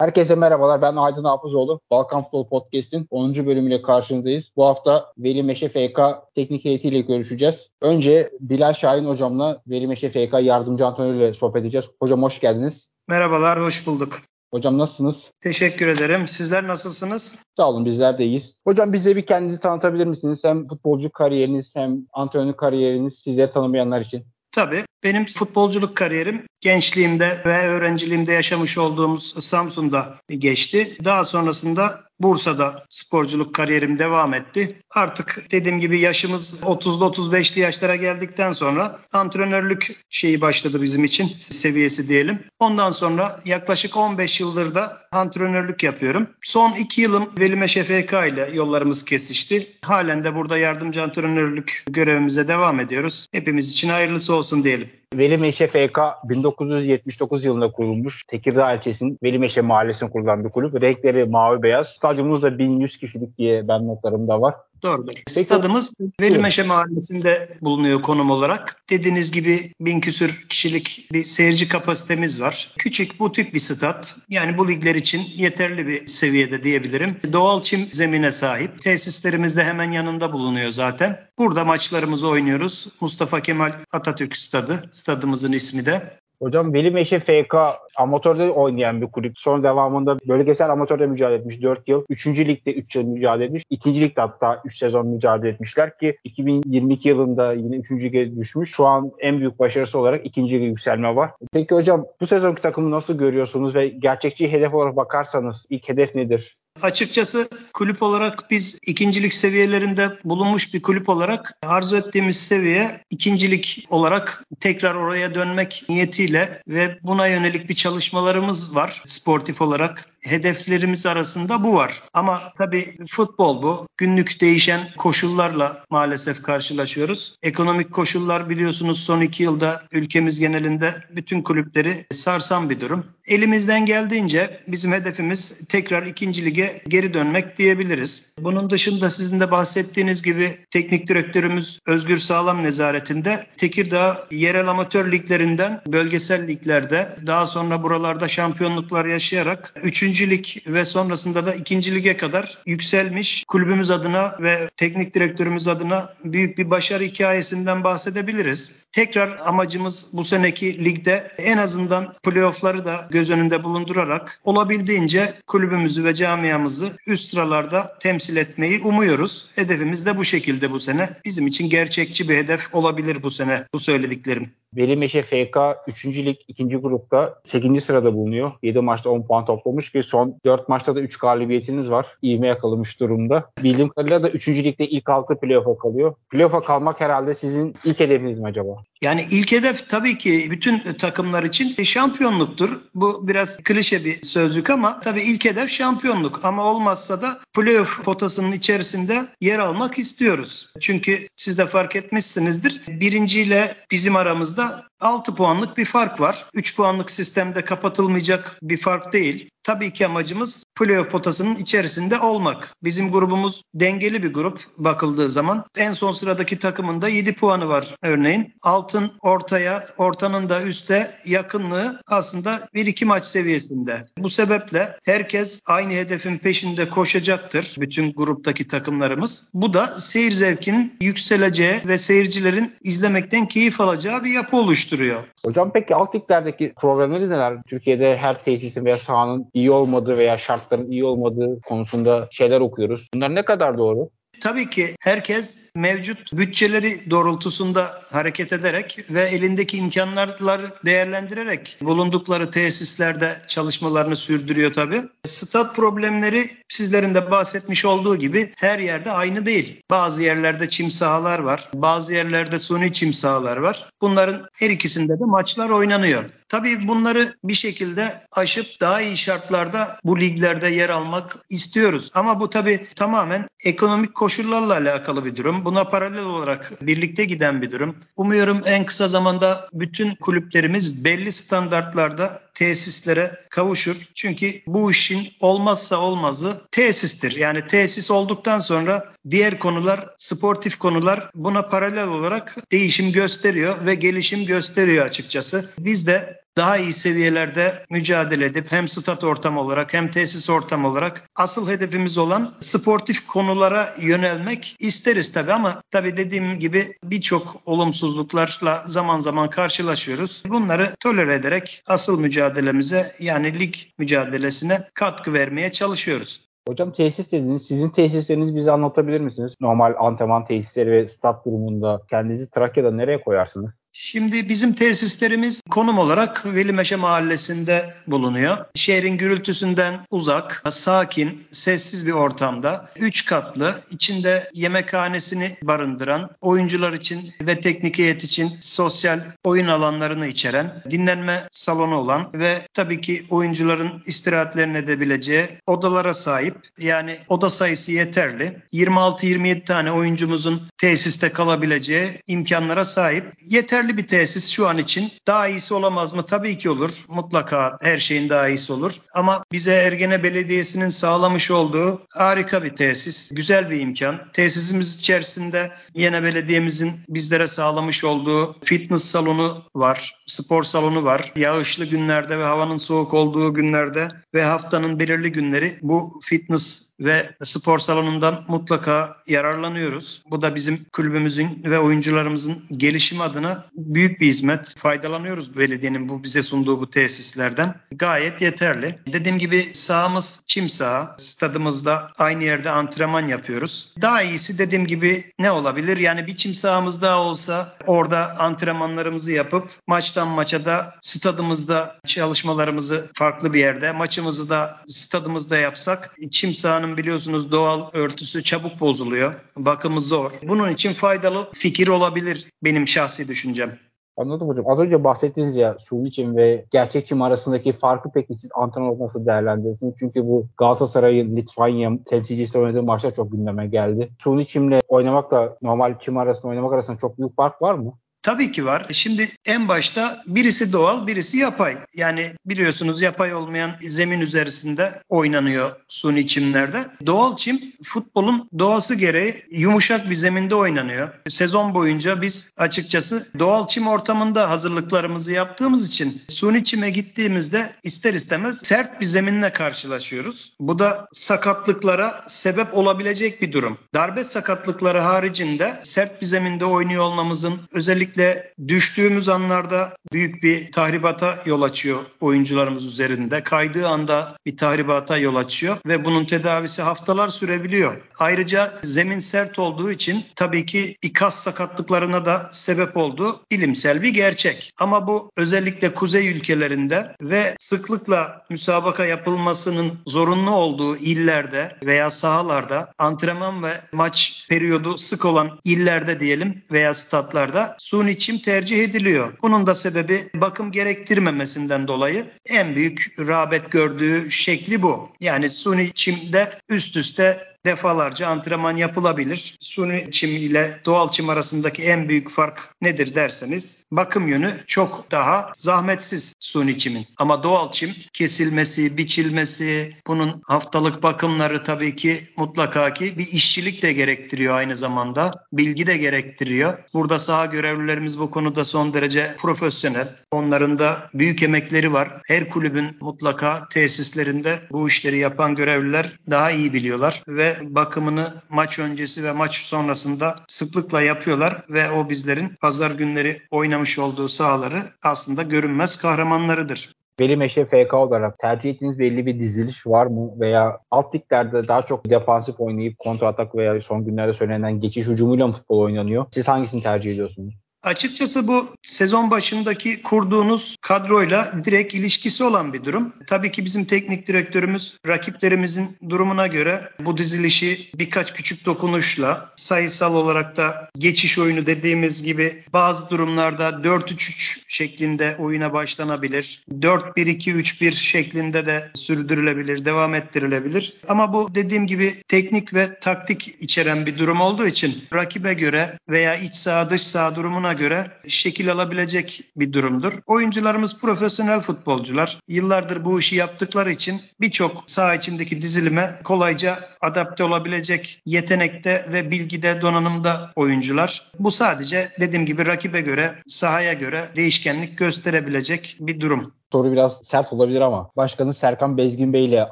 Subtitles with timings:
[0.00, 0.82] Herkese merhabalar.
[0.82, 1.80] Ben Aydın Hafızoğlu.
[1.90, 3.34] Balkan Futbol Podcast'in 10.
[3.34, 4.52] bölümüyle karşınızdayız.
[4.56, 6.00] Bu hafta Veli Meşe FK
[6.34, 7.70] teknik heyetiyle görüşeceğiz.
[7.82, 11.90] Önce Bilal Şahin hocamla Veli Meşe FK yardımcı antrenörüyle sohbet edeceğiz.
[12.02, 12.88] Hocam hoş geldiniz.
[13.08, 14.20] Merhabalar, hoş bulduk.
[14.54, 15.30] Hocam nasılsınız?
[15.40, 16.28] Teşekkür ederim.
[16.28, 17.34] Sizler nasılsınız?
[17.56, 18.56] Sağ olun bizler de iyiyiz.
[18.66, 20.44] Hocam bize bir kendinizi tanıtabilir misiniz?
[20.44, 24.24] Hem futbolcu kariyeriniz hem antrenörlük kariyeriniz sizleri tanımayanlar için.
[24.58, 24.84] Tabii.
[25.04, 30.96] Benim futbolculuk kariyerim gençliğimde ve öğrenciliğimde yaşamış olduğumuz Samsun'da geçti.
[31.04, 34.78] Daha sonrasında Bursa'da sporculuk kariyerim devam etti.
[34.90, 42.08] Artık dediğim gibi yaşımız 30'lu 35'li yaşlara geldikten sonra antrenörlük şeyi başladı bizim için seviyesi
[42.08, 42.44] diyelim.
[42.58, 46.26] Ondan sonra yaklaşık 15 yıldır da antrenörlük yapıyorum.
[46.42, 49.66] Son 2 yılım Velime FK ile yollarımız kesişti.
[49.82, 53.26] Halen de burada yardımcı antrenörlük görevimize devam ediyoruz.
[53.32, 54.97] Hepimiz için hayırlısı olsun diyelim.
[55.14, 58.24] Velimeşe FK 1979 yılında kurulmuş.
[58.24, 60.82] Tekirdağ ilçesinin Velimeşe mahallesinde kurulan bir kulüp.
[60.82, 61.88] Renkleri mavi beyaz.
[61.88, 64.54] Stadyumumuz da 1100 kişilik diye ben notlarımda var.
[64.82, 65.12] Doğrudur.
[65.14, 68.82] Peki, Stadımız Velimeşe Mahallesi'nde bulunuyor konum olarak.
[68.90, 72.74] Dediğiniz gibi bin küsür kişilik bir seyirci kapasitemiz var.
[72.78, 74.16] Küçük, butik bir stat.
[74.28, 77.16] Yani bu ligler için yeterli bir seviyede diyebilirim.
[77.32, 78.82] Doğal çim zemine sahip.
[78.82, 81.20] Tesislerimiz de hemen yanında bulunuyor zaten.
[81.38, 82.88] Burada maçlarımızı oynuyoruz.
[83.00, 84.88] Mustafa Kemal Atatürk Stadı.
[84.92, 86.17] Stadımızın ismi de.
[86.42, 87.54] Hocam Veli Meşe FK
[87.96, 89.38] amatörde oynayan bir kulüp.
[89.38, 92.04] Son devamında bölgesel amatörde mücadele etmiş 4 yıl.
[92.08, 92.26] 3.
[92.26, 93.62] ligde 3 yıl mücadele etmiş.
[93.70, 94.00] 2.
[94.00, 97.92] ligde hatta 3 sezon mücadele etmişler ki 2022 yılında yine 3.
[97.92, 98.70] lige düşmüş.
[98.70, 100.42] Şu an en büyük başarısı olarak 2.
[100.42, 101.30] lige yükselme var.
[101.52, 106.56] Peki hocam bu sezonki takımı nasıl görüyorsunuz ve gerçekçi hedef olarak bakarsanız ilk hedef nedir?
[106.82, 114.44] Açıkçası kulüp olarak biz ikincilik seviyelerinde bulunmuş bir kulüp olarak arzu ettiğimiz seviye ikincilik olarak
[114.60, 121.74] tekrar oraya dönmek niyetiyle ve buna yönelik bir çalışmalarımız var sportif olarak hedeflerimiz arasında bu
[121.74, 122.02] var.
[122.14, 123.86] Ama tabii futbol bu.
[123.96, 127.36] Günlük değişen koşullarla maalesef karşılaşıyoruz.
[127.42, 133.06] Ekonomik koşullar biliyorsunuz son iki yılda ülkemiz genelinde bütün kulüpleri sarsan bir durum.
[133.26, 138.32] Elimizden geldiğince bizim hedefimiz tekrar ikinci lige geri dönmek diyebiliriz.
[138.38, 145.80] Bunun dışında sizin de bahsettiğiniz gibi teknik direktörümüz Özgür Sağlam nezaretinde Tekirdağ yerel amatör liglerinden
[145.86, 152.58] bölgesel liglerde daha sonra buralarda şampiyonluklar yaşayarak 3 üçüncülük ve sonrasında da ikinci lige kadar
[152.66, 158.72] yükselmiş kulübümüz adına ve teknik direktörümüz adına büyük bir başarı hikayesinden bahsedebiliriz.
[158.92, 166.14] Tekrar amacımız bu seneki ligde en azından playoffları da göz önünde bulundurarak olabildiğince kulübümüzü ve
[166.14, 166.57] camiamızı
[167.06, 169.48] üst sıralarda temsil etmeyi umuyoruz.
[169.54, 171.10] Hedefimiz de bu şekilde bu sene.
[171.24, 174.50] Bizim için gerçekçi bir hedef olabilir bu sene bu söylediklerim.
[174.76, 176.06] Veli Meşe FK 3.
[176.06, 176.64] lig 2.
[176.64, 177.84] grupta 8.
[177.84, 178.52] sırada bulunuyor.
[178.62, 182.06] 7 maçta 10 puan toplamış ki son 4 maçta da 3 galibiyetiniz var.
[182.22, 183.50] İğme yakalamış durumda.
[183.62, 184.48] Bildiğim kadarıyla da 3.
[184.48, 186.14] ligde ilk 6 playoff'a kalıyor.
[186.30, 188.70] Playoff'a kalmak herhalde sizin ilk hedefiniz mi acaba?
[189.00, 192.80] Yani ilk hedef tabii ki bütün takımlar için şampiyonluktur.
[192.94, 196.37] Bu biraz klişe bir sözcük ama tabii ilk hedef şampiyonluk.
[196.44, 200.68] Ama olmazsa da playoff potasının içerisinde yer almak istiyoruz.
[200.80, 202.82] Çünkü siz de fark etmişsinizdir.
[202.88, 206.46] Birinciyle bizim aramızda 6 puanlık bir fark var.
[206.54, 209.50] 3 puanlık sistemde kapatılmayacak bir fark değil.
[209.68, 212.74] Tabii ki amacımız playoff potasının içerisinde olmak.
[212.82, 215.64] Bizim grubumuz dengeli bir grup bakıldığı zaman.
[215.76, 218.54] En son sıradaki takımın da 7 puanı var örneğin.
[218.62, 224.06] Altın ortaya, ortanın da üste yakınlığı aslında 1-2 maç seviyesinde.
[224.18, 227.74] Bu sebeple herkes aynı hedefin peşinde koşacaktır.
[227.78, 229.50] Bütün gruptaki takımlarımız.
[229.54, 234.56] Bu da seyir zevkinin yükseleceği ve seyircilerin izlemekten keyif alacağı bir yapı
[234.88, 235.22] oluşturuyor.
[235.46, 237.62] Hocam peki alt liglerdeki problemleriniz neler?
[237.68, 243.08] Türkiye'de her tesisin veya sahanın iyi olmadığı veya şartların iyi olmadığı konusunda şeyler okuyoruz.
[243.14, 244.10] Bunlar ne kadar doğru?
[244.40, 254.16] Tabii ki herkes mevcut bütçeleri doğrultusunda hareket ederek ve elindeki imkanları değerlendirerek bulundukları tesislerde çalışmalarını
[254.16, 255.02] sürdürüyor tabii.
[255.24, 259.82] Stat problemleri sizlerin de bahsetmiş olduğu gibi her yerde aynı değil.
[259.90, 263.90] Bazı yerlerde çim sahalar var, bazı yerlerde suni çim sahalar var.
[264.00, 266.24] Bunların her ikisinde de maçlar oynanıyor.
[266.48, 272.10] Tabii bunları bir şekilde aşıp daha iyi şartlarda bu liglerde yer almak istiyoruz.
[272.14, 275.64] Ama bu tabii tamamen ekonomik koşullarla alakalı bir durum.
[275.64, 277.96] Buna paralel olarak birlikte giden bir durum.
[278.16, 284.08] Umuyorum en kısa zamanda bütün kulüplerimiz belli standartlarda tesislere kavuşur.
[284.14, 287.36] Çünkü bu işin olmazsa olmazı tesistir.
[287.36, 294.46] Yani tesis olduktan sonra diğer konular, sportif konular buna paralel olarak değişim gösteriyor ve gelişim
[294.46, 295.70] gösteriyor açıkçası.
[295.78, 301.30] Biz de daha iyi seviyelerde mücadele edip hem stat ortamı olarak hem tesis ortamı olarak
[301.36, 309.20] asıl hedefimiz olan sportif konulara yönelmek isteriz tabii ama tabii dediğim gibi birçok olumsuzluklarla zaman
[309.20, 310.42] zaman karşılaşıyoruz.
[310.48, 316.48] Bunları tolere ederek asıl mücadelemize yani lig mücadelesine katkı vermeye çalışıyoruz.
[316.68, 317.66] Hocam tesis dediniz.
[317.66, 319.52] Sizin tesislerinizi bize anlatabilir misiniz?
[319.60, 323.70] Normal antrenman tesisleri ve stat durumunda kendinizi Trakya'da nereye koyarsınız?
[324.00, 328.64] Şimdi bizim tesislerimiz konum olarak Velimeşe Mahallesi'nde bulunuyor.
[328.74, 332.90] Şehrin gürültüsünden uzak, sakin, sessiz bir ortamda.
[332.96, 340.82] Üç katlı, içinde yemekhanesini barındıran, oyuncular için ve teknik heyet için sosyal oyun alanlarını içeren,
[340.90, 346.56] dinlenme salonu olan ve tabii ki oyuncuların istirahatlerini edebileceği odalara sahip.
[346.78, 348.62] Yani oda sayısı yeterli.
[348.72, 353.32] 26-27 tane oyuncumuzun tesiste kalabileceği imkanlara sahip.
[353.44, 355.12] Yeterli yeterli bir tesis şu an için.
[355.26, 356.26] Daha iyisi olamaz mı?
[356.26, 357.04] Tabii ki olur.
[357.08, 359.00] Mutlaka her şeyin daha iyisi olur.
[359.14, 364.32] Ama bize Ergene Belediyesi'nin sağlamış olduğu harika bir tesis, güzel bir imkan.
[364.32, 371.32] Tesisimiz içerisinde yine belediyemizin bizlere sağlamış olduğu fitness salonu var, spor salonu var.
[371.36, 377.78] Yağışlı günlerde ve havanın soğuk olduğu günlerde ve haftanın belirli günleri bu fitness ve spor
[377.78, 380.22] salonundan mutlaka yararlanıyoruz.
[380.30, 384.74] Bu da bizim kulübümüzün ve oyuncularımızın gelişimi adına büyük bir hizmet.
[384.78, 387.74] Faydalanıyoruz belediyenin bu bize sunduğu bu tesislerden.
[387.92, 388.98] Gayet yeterli.
[389.12, 391.16] Dediğim gibi sahamız çim saha.
[391.18, 393.92] Stadımızda aynı yerde antrenman yapıyoruz.
[394.02, 395.96] Daha iyisi dediğim gibi ne olabilir?
[395.96, 403.52] Yani bir çim sahamız daha olsa orada antrenmanlarımızı yapıp maçtan maça da stadımızda çalışmalarımızı farklı
[403.52, 409.34] bir yerde, maçımızı da stadımızda yapsak çim sahanın biliyorsunuz doğal örtüsü çabuk bozuluyor.
[409.56, 410.32] Bakımı zor.
[410.42, 413.78] Bunun için faydalı fikir olabilir benim şahsi düşüncem.
[414.16, 414.68] Anladım hocam.
[414.68, 419.26] Az önce bahsettiniz ya suni çim ve gerçek çim arasındaki farkı peki siz antrenör nasıl
[419.26, 419.94] değerlendirirsiniz?
[419.98, 424.10] Çünkü bu Galatasaray'ın Litvanya temsilcisi oynadığı maçta çok gündeme geldi.
[424.18, 427.92] Suni çimle oynamakla normal çim arasında oynamak arasında çok büyük fark var mı?
[428.22, 428.86] Tabii ki var.
[428.92, 431.76] Şimdi en başta birisi doğal, birisi yapay.
[431.94, 436.86] Yani biliyorsunuz yapay olmayan zemin üzerinde oynanıyor suni çimlerde.
[437.06, 441.08] Doğal çim futbolun doğası gereği yumuşak bir zeminde oynanıyor.
[441.28, 448.60] Sezon boyunca biz açıkçası doğal çim ortamında hazırlıklarımızı yaptığımız için suni çime gittiğimizde ister istemez
[448.64, 450.52] sert bir zeminle karşılaşıyoruz.
[450.60, 453.78] Bu da sakatlıklara sebep olabilecek bir durum.
[453.94, 461.42] Darbe sakatlıkları haricinde sert bir zeminde oynuyor olmamızın özellikle Özellikle düştüğümüz anlarda büyük bir tahribata
[461.46, 463.42] yol açıyor oyuncularımız üzerinde.
[463.42, 467.96] Kaydığı anda bir tahribata yol açıyor ve bunun tedavisi haftalar sürebiliyor.
[468.18, 474.72] Ayrıca zemin sert olduğu için tabii ki ikaz sakatlıklarına da sebep olduğu bilimsel bir gerçek.
[474.78, 483.62] Ama bu özellikle kuzey ülkelerinde ve sıklıkla müsabaka yapılmasının zorunlu olduğu illerde veya sahalarda antrenman
[483.62, 489.32] ve maç periyodu sık olan illerde diyelim veya statlarda suni suni çim tercih ediliyor.
[489.42, 495.08] Bunun da sebebi bakım gerektirmemesinden dolayı en büyük rağbet gördüğü şekli bu.
[495.20, 499.56] Yani suni çimde üst üste defalarca antrenman yapılabilir.
[499.60, 505.52] Suni çim ile doğal çim arasındaki en büyük fark nedir derseniz bakım yönü çok daha
[505.56, 507.06] zahmetsiz suni çimin.
[507.16, 513.92] Ama doğal çim kesilmesi, biçilmesi, bunun haftalık bakımları tabii ki mutlaka ki bir işçilik de
[513.92, 515.46] gerektiriyor aynı zamanda.
[515.52, 516.78] Bilgi de gerektiriyor.
[516.94, 520.16] Burada saha görevlilerimiz bu konuda son derece profesyonel.
[520.30, 522.20] Onların da büyük emekleri var.
[522.26, 529.24] Her kulübün mutlaka tesislerinde bu işleri yapan görevliler daha iyi biliyorlar ve bakımını maç öncesi
[529.24, 535.96] ve maç sonrasında sıklıkla yapıyorlar ve o bizlerin pazar günleri oynamış olduğu sahaları aslında görünmez
[535.96, 536.92] kahramanlarıdır.
[537.20, 540.40] Veli Meşe FK olarak tercih ettiğiniz belli bir diziliş var mı?
[540.40, 545.52] Veya alt liglerde daha çok defansif oynayıp kontratak veya son günlerde söylenen geçiş hücumuyla mı
[545.52, 546.26] futbol oynanıyor?
[546.32, 547.54] Siz hangisini tercih ediyorsunuz?
[547.88, 553.12] Açıkçası bu sezon başındaki kurduğunuz kadroyla direkt ilişkisi olan bir durum.
[553.26, 560.56] Tabii ki bizim teknik direktörümüz rakiplerimizin durumuna göre bu dizilişi birkaç küçük dokunuşla sayısal olarak
[560.56, 566.64] da geçiş oyunu dediğimiz gibi bazı durumlarda 4-3-3 şeklinde oyuna başlanabilir.
[566.70, 570.94] 4-1-2-3-1 şeklinde de sürdürülebilir, devam ettirilebilir.
[571.08, 576.36] Ama bu dediğim gibi teknik ve taktik içeren bir durum olduğu için rakibe göre veya
[576.36, 580.12] iç saha dış saha durumuna göre şekil alabilecek bir durumdur.
[580.26, 582.38] Oyuncularımız profesyonel futbolcular.
[582.48, 589.80] Yıllardır bu işi yaptıkları için birçok saha içindeki dizilime kolayca adapte olabilecek yetenekte ve bilgide,
[589.80, 591.30] donanımda oyuncular.
[591.38, 597.52] Bu sadece dediğim gibi rakibe göre, sahaya göre değişkenlik gösterebilecek bir durum soru biraz sert
[597.52, 599.68] olabilir ama Başkanı Serkan Bezgin Bey ile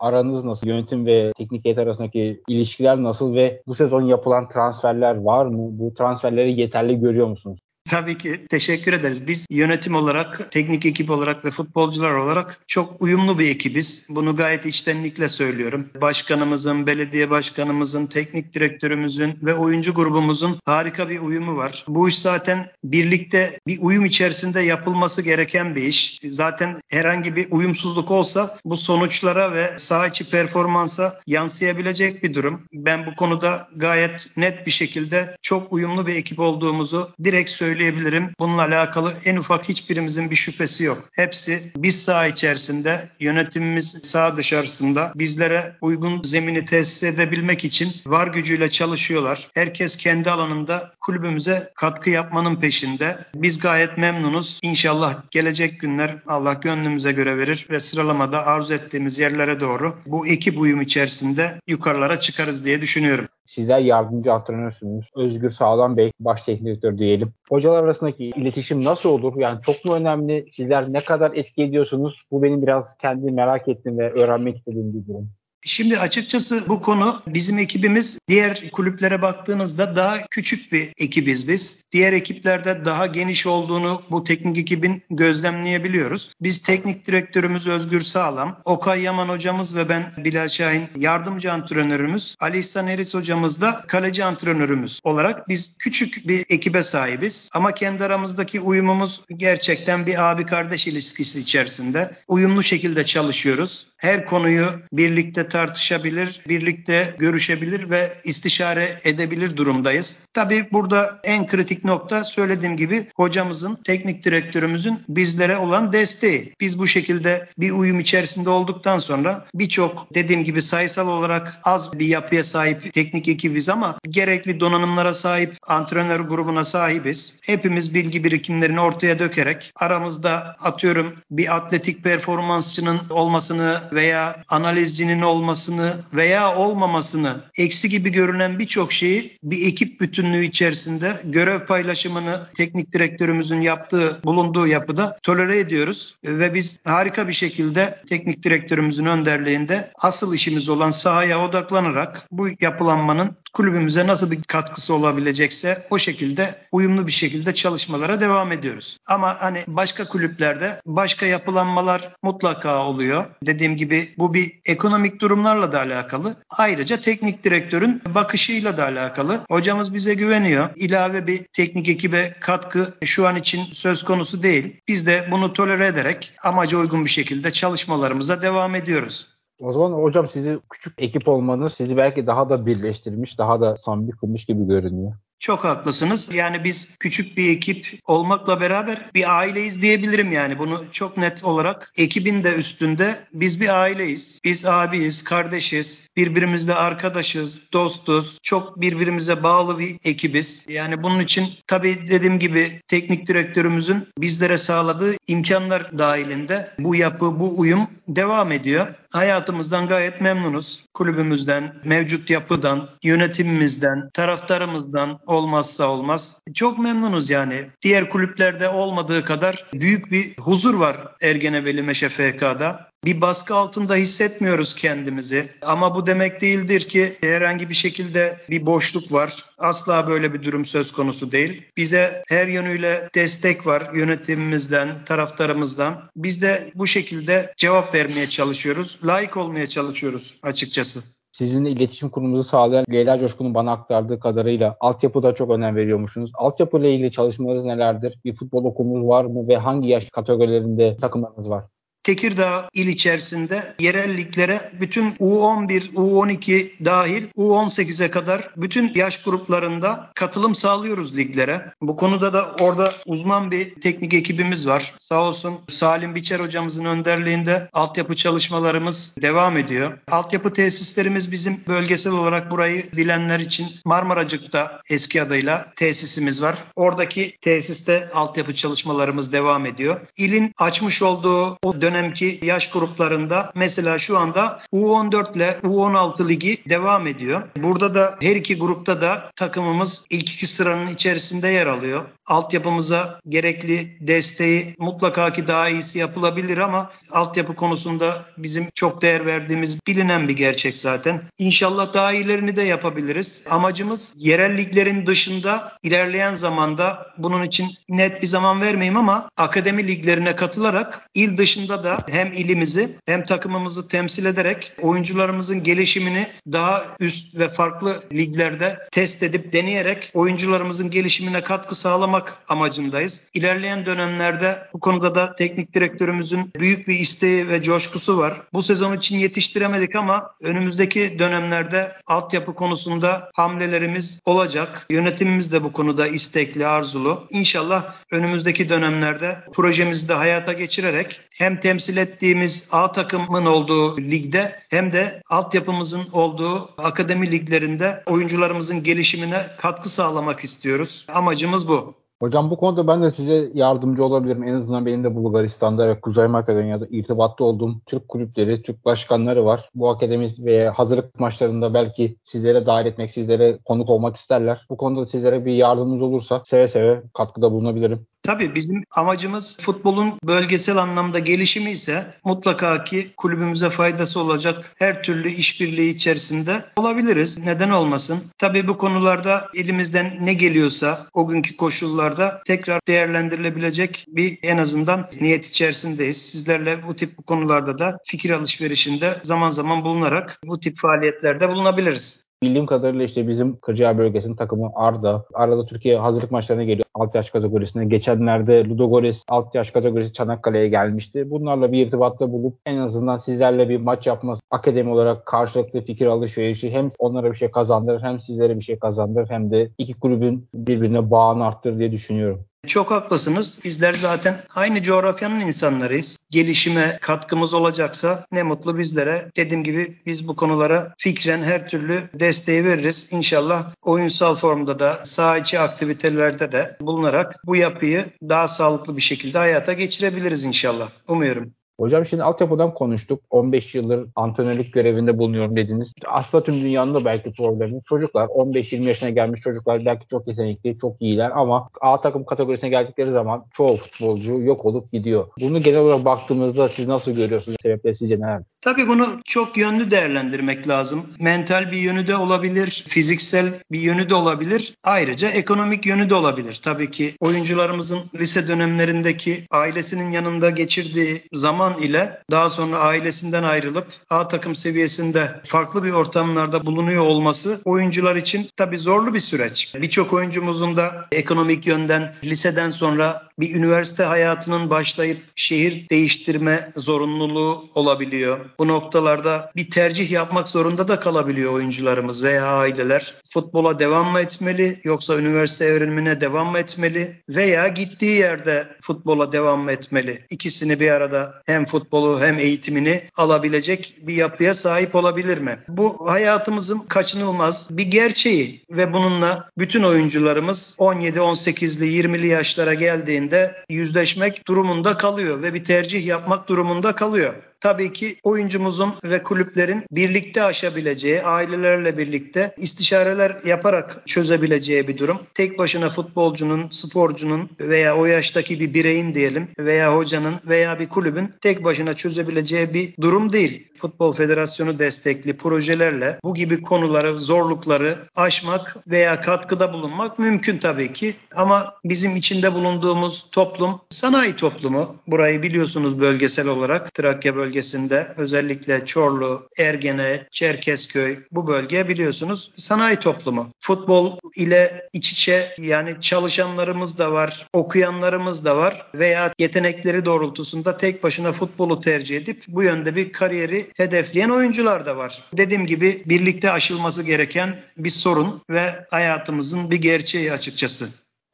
[0.00, 0.66] aranız nasıl?
[0.66, 5.78] Yönetim ve teknik heyet arasındaki ilişkiler nasıl ve bu sezon yapılan transferler var mı?
[5.78, 7.60] Bu transferleri yeterli görüyor musunuz?
[7.90, 9.26] Tabii ki teşekkür ederiz.
[9.26, 14.06] Biz yönetim olarak, teknik ekip olarak ve futbolcular olarak çok uyumlu bir ekibiz.
[14.10, 15.88] Bunu gayet içtenlikle söylüyorum.
[16.00, 21.84] Başkanımızın, belediye başkanımızın, teknik direktörümüzün ve oyuncu grubumuzun harika bir uyumu var.
[21.88, 26.20] Bu iş zaten birlikte bir uyum içerisinde yapılması gereken bir iş.
[26.28, 32.62] Zaten herhangi bir uyumsuzluk olsa bu sonuçlara ve saha içi performansa yansıyabilecek bir durum.
[32.72, 38.30] Ben bu konuda gayet net bir şekilde çok uyumlu bir ekip olduğumuzu direkt söylüyorum söyleyebilirim.
[38.38, 41.08] Bununla alakalı en ufak hiçbirimizin bir şüphesi yok.
[41.12, 48.70] Hepsi biz saha içerisinde, yönetimimiz saha dışarısında bizlere uygun zemini tesis edebilmek için var gücüyle
[48.70, 49.48] çalışıyorlar.
[49.54, 53.18] Herkes kendi alanında kulübümüze katkı yapmanın peşinde.
[53.34, 54.60] Biz gayet memnunuz.
[54.62, 60.60] İnşallah gelecek günler Allah gönlümüze göre verir ve sıralamada arzu ettiğimiz yerlere doğru bu ekip
[60.60, 63.28] uyum içerisinde yukarılara çıkarız diye düşünüyorum.
[63.44, 65.10] Sizler yardımcı antrenörsünüz.
[65.16, 67.32] Özgür Sağlam Bey baş teknik direktör diyelim.
[67.70, 69.32] Hocalar arasındaki iletişim nasıl olur?
[69.36, 70.46] Yani çok mu önemli?
[70.52, 72.22] Sizler ne kadar etki ediyorsunuz?
[72.30, 75.30] Bu benim biraz kendi merak ettiğim ve öğrenmek istediğim bir durum.
[75.64, 81.84] Şimdi açıkçası bu konu bizim ekibimiz diğer kulüplere baktığınızda daha küçük bir ekibiz biz.
[81.92, 86.30] Diğer ekiplerde daha geniş olduğunu bu teknik ekibin gözlemleyebiliyoruz.
[86.40, 92.58] Biz teknik direktörümüz Özgür Sağlam, Okay Yaman hocamız ve ben Bilal Şahin yardımcı antrenörümüz, Ali
[92.58, 97.50] İhsan Eris hocamız da kaleci antrenörümüz olarak biz küçük bir ekibe sahibiz.
[97.52, 102.10] Ama kendi aramızdaki uyumumuz gerçekten bir abi kardeş ilişkisi içerisinde.
[102.28, 103.86] Uyumlu şekilde çalışıyoruz.
[103.96, 110.18] Her konuyu birlikte tartışabilir, birlikte görüşebilir ve istişare edebilir durumdayız.
[110.34, 116.54] Tabii burada en kritik nokta söylediğim gibi hocamızın, teknik direktörümüzün bizlere olan desteği.
[116.60, 122.06] Biz bu şekilde bir uyum içerisinde olduktan sonra birçok dediğim gibi sayısal olarak az bir
[122.06, 127.34] yapıya sahip teknik ekibiz ama gerekli donanımlara sahip antrenör grubuna sahibiz.
[127.42, 135.96] Hepimiz bilgi birikimlerini ortaya dökerek aramızda atıyorum bir atletik performansçının olmasını veya analizcinin olmasını olmasını
[136.14, 143.60] veya olmamasını, eksi gibi görünen birçok şeyi bir ekip bütünlüğü içerisinde görev paylaşımını teknik direktörümüzün
[143.60, 146.14] yaptığı, bulunduğu yapıda tolere ediyoruz.
[146.24, 153.36] Ve biz harika bir şekilde teknik direktörümüzün önderliğinde asıl işimiz olan sahaya odaklanarak bu yapılanmanın
[153.52, 158.96] kulübümüze nasıl bir katkısı olabilecekse o şekilde uyumlu bir şekilde çalışmalara devam ediyoruz.
[159.06, 163.24] Ama hani başka kulüplerde başka yapılanmalar mutlaka oluyor.
[163.46, 166.36] Dediğim gibi bu bir ekonomik durumlarla da alakalı.
[166.58, 169.40] Ayrıca teknik direktörün bakışıyla da alakalı.
[169.50, 170.70] Hocamız bize güveniyor.
[170.76, 174.80] İlave bir teknik ekibe katkı şu an için söz konusu değil.
[174.88, 179.28] Biz de bunu tolere ederek amaca uygun bir şekilde çalışmalarımıza devam ediyoruz.
[179.62, 184.10] O zaman hocam sizi küçük ekip olmanız sizi belki daha da birleştirmiş, daha da samimi
[184.10, 185.12] kılmış gibi görünüyor.
[185.40, 186.28] Çok haklısınız.
[186.32, 190.58] Yani biz küçük bir ekip olmakla beraber bir aileyiz diyebilirim yani.
[190.58, 194.40] Bunu çok net olarak ekibin de üstünde biz bir aileyiz.
[194.44, 198.38] Biz abiyiz, kardeşiz, birbirimizle arkadaşız, dostuz.
[198.42, 200.64] Çok birbirimize bağlı bir ekibiz.
[200.68, 207.58] Yani bunun için tabii dediğim gibi teknik direktörümüzün bizlere sağladığı imkanlar dahilinde bu yapı, bu
[207.58, 208.94] uyum devam ediyor.
[209.12, 210.84] Hayatımızdan gayet memnunuz.
[210.94, 216.38] Kulübümüzden, mevcut yapıdan, yönetimimizden, taraftarımızdan, olmazsa olmaz.
[216.54, 217.66] Çok memnunuz yani.
[217.82, 222.90] Diğer kulüplerde olmadığı kadar büyük bir huzur var Ergenebeli Meşe FK'da.
[223.04, 225.48] Bir baskı altında hissetmiyoruz kendimizi.
[225.62, 229.44] Ama bu demek değildir ki herhangi bir şekilde bir boşluk var.
[229.58, 231.62] Asla böyle bir durum söz konusu değil.
[231.76, 236.10] Bize her yönüyle destek var yönetimimizden, taraftarımızdan.
[236.16, 238.98] Biz de bu şekilde cevap vermeye çalışıyoruz.
[239.04, 241.19] Layık olmaya çalışıyoruz açıkçası.
[241.40, 246.32] Sizinle iletişim kurumunuzu sağlayan Leyla Coşkun'un bana aktardığı kadarıyla altyapıda çok önem veriyormuşsunuz.
[246.34, 248.18] Altyapı ile ilgili çalışmalarınız nelerdir?
[248.24, 251.64] Bir futbol okulunuz var mı ve hangi yaş kategorilerinde takımlarınız var?
[252.10, 260.54] Tekirdağ il içerisinde yerel liglere bütün U11, U12 dahil U18'e kadar bütün yaş gruplarında katılım
[260.54, 261.72] sağlıyoruz liglere.
[261.80, 264.94] Bu konuda da orada uzman bir teknik ekibimiz var.
[264.98, 269.98] Sağ olsun Salim Biçer hocamızın önderliğinde altyapı çalışmalarımız devam ediyor.
[270.10, 276.56] Altyapı tesislerimiz bizim bölgesel olarak burayı bilenler için Marmaracık'ta eski adıyla tesisimiz var.
[276.76, 280.00] Oradaki tesiste altyapı çalışmalarımız devam ediyor.
[280.16, 287.06] İlin açmış olduğu o dönemki yaş gruplarında mesela şu anda U14 ile U16 ligi devam
[287.06, 287.42] ediyor.
[287.56, 292.04] Burada da her iki grupta da takımımız ilk iki sıranın içerisinde yer alıyor.
[292.26, 299.78] Altyapımıza gerekli desteği mutlaka ki daha iyisi yapılabilir ama altyapı konusunda bizim çok değer verdiğimiz
[299.86, 301.22] bilinen bir gerçek zaten.
[301.38, 303.44] İnşallah daha iyilerini de yapabiliriz.
[303.50, 310.36] Amacımız yerel liglerin dışında ilerleyen zamanda bunun için net bir zaman vermeyeyim ama akademi liglerine
[310.36, 317.48] katılarak il dışında da hem ilimizi hem takımımızı temsil ederek oyuncularımızın gelişimini daha üst ve
[317.48, 323.22] farklı liglerde test edip deneyerek oyuncularımızın gelişimine katkı sağlamak amacındayız.
[323.34, 328.42] İlerleyen dönemlerde bu konuda da teknik direktörümüzün büyük bir isteği ve coşkusu var.
[328.52, 334.86] Bu sezon için yetiştiremedik ama önümüzdeki dönemlerde altyapı konusunda hamlelerimiz olacak.
[334.90, 337.28] Yönetimimiz de bu konuda istekli, arzulu.
[337.30, 344.92] İnşallah önümüzdeki dönemlerde projemizi de hayata geçirerek hem temsil ettiğimiz A takımın olduğu ligde hem
[344.92, 351.06] de altyapımızın olduğu akademi liglerinde oyuncularımızın gelişimine katkı sağlamak istiyoruz.
[351.14, 351.94] Amacımız bu.
[352.22, 354.42] Hocam bu konuda ben de size yardımcı olabilirim.
[354.42, 359.70] En azından benim de Bulgaristan'da ve Kuzey Makedonya'da irtibatta olduğum Türk kulüpleri, Türk başkanları var.
[359.74, 364.66] Bu akademi ve hazırlık maçlarında belki sizlere dahil etmek, sizlere konuk olmak isterler.
[364.70, 368.06] Bu konuda sizlere bir yardımımız olursa seve seve katkıda bulunabilirim.
[368.22, 375.30] Tabii bizim amacımız futbolun bölgesel anlamda gelişimi ise mutlaka ki kulübümüze faydası olacak her türlü
[375.30, 377.38] işbirliği içerisinde olabiliriz.
[377.38, 378.22] Neden olmasın?
[378.38, 385.46] Tabii bu konularda elimizden ne geliyorsa o günkü koşullarda tekrar değerlendirilebilecek bir en azından niyet
[385.46, 386.30] içerisindeyiz.
[386.30, 392.29] Sizlerle bu tip bu konularda da fikir alışverişinde zaman zaman bulunarak bu tip faaliyetlerde bulunabiliriz.
[392.42, 395.24] Bildiğim kadarıyla işte bizim Kırcağı bölgesinin takımı Arda.
[395.34, 397.84] Arada Türkiye hazırlık maçlarına geliyor alt yaş kategorisine.
[397.84, 401.30] Geçenlerde Ludogorets alt yaş kategorisi Çanakkale'ye gelmişti.
[401.30, 406.70] Bunlarla bir irtibatta bulup en azından sizlerle bir maç yapması, akademi olarak karşılıklı fikir alışverişi
[406.70, 411.10] hem onlara bir şey kazandırır hem sizlere bir şey kazandırır hem de iki kulübün birbirine
[411.10, 412.44] bağını arttırır diye düşünüyorum.
[412.66, 413.60] Çok haklısınız.
[413.64, 416.16] Bizler zaten aynı coğrafyanın insanlarıyız.
[416.30, 419.30] Gelişime katkımız olacaksa ne mutlu bizlere.
[419.36, 423.08] Dediğim gibi biz bu konulara fikren her türlü desteği veririz.
[423.12, 429.38] İnşallah oyunsal formda da saha içi aktivitelerde de bulunarak bu yapıyı daha sağlıklı bir şekilde
[429.38, 430.88] hayata geçirebiliriz inşallah.
[431.08, 431.54] Umuyorum.
[431.80, 433.20] Hocam şimdi altyapıdan konuştuk.
[433.30, 435.94] 15 yıldır antrenörlük görevinde bulunuyorum dediniz.
[436.06, 437.80] Aslında tüm dünyanın da belki problemi.
[437.88, 443.12] Çocuklar 15-20 yaşına gelmiş çocuklar belki çok yetenekli, çok iyiler ama A takım kategorisine geldikleri
[443.12, 445.26] zaman çoğu futbolcu yok olup gidiyor.
[445.40, 447.56] Bunu genel olarak baktığımızda siz nasıl görüyorsunuz?
[447.62, 448.42] Sebepler sizce neler?
[448.62, 451.06] Tabii bunu çok yönlü değerlendirmek lazım.
[451.18, 454.74] Mental bir yönü de olabilir, fiziksel bir yönü de olabilir.
[454.84, 456.60] Ayrıca ekonomik yönü de olabilir.
[456.64, 464.28] Tabii ki oyuncularımızın lise dönemlerindeki ailesinin yanında geçirdiği zaman ile daha sonra ailesinden ayrılıp A
[464.28, 469.74] takım seviyesinde farklı bir ortamlarda bulunuyor olması oyuncular için tabii zorlu bir süreç.
[469.74, 478.38] Birçok oyuncumuzun da ekonomik yönden liseden sonra bir üniversite hayatının başlayıp şehir değiştirme zorunluluğu olabiliyor.
[478.58, 483.14] Bu noktalarda bir tercih yapmak zorunda da kalabiliyor oyuncularımız veya aileler.
[483.32, 489.60] Futbola devam mı etmeli yoksa üniversite evrenimine devam mı etmeli veya gittiği yerde futbola devam
[489.60, 490.24] mı etmeli?
[490.30, 495.58] İkisini bir arada hem futbolu hem eğitimini alabilecek bir yapıya sahip olabilir mi?
[495.68, 503.29] Bu hayatımızın kaçınılmaz bir gerçeği ve bununla bütün oyuncularımız 17, 18'li 20'li yaşlara geldiğinde
[503.68, 510.42] yüzleşmek durumunda kalıyor ve bir tercih yapmak durumunda kalıyor tabii ki oyuncumuzun ve kulüplerin birlikte
[510.42, 515.20] aşabileceği, ailelerle birlikte istişareler yaparak çözebileceği bir durum.
[515.34, 521.32] Tek başına futbolcunun, sporcunun veya o yaştaki bir bireyin diyelim veya hocanın veya bir kulübün
[521.40, 523.68] tek başına çözebileceği bir durum değil.
[523.78, 531.14] Futbol Federasyonu destekli projelerle bu gibi konuları, zorlukları aşmak veya katkıda bulunmak mümkün tabii ki.
[531.34, 534.96] Ama bizim içinde bulunduğumuz toplum sanayi toplumu.
[535.06, 542.96] Burayı biliyorsunuz bölgesel olarak Trakya bölgesi bölgesinde özellikle Çorlu, Ergene, Çerkezköy bu bölge biliyorsunuz sanayi
[542.96, 543.50] toplumu.
[543.60, 551.02] Futbol ile iç içe yani çalışanlarımız da var, okuyanlarımız da var veya yetenekleri doğrultusunda tek
[551.02, 555.24] başına futbolu tercih edip bu yönde bir kariyeri hedefleyen oyuncular da var.
[555.36, 560.88] Dediğim gibi birlikte aşılması gereken bir sorun ve hayatımızın bir gerçeği açıkçası.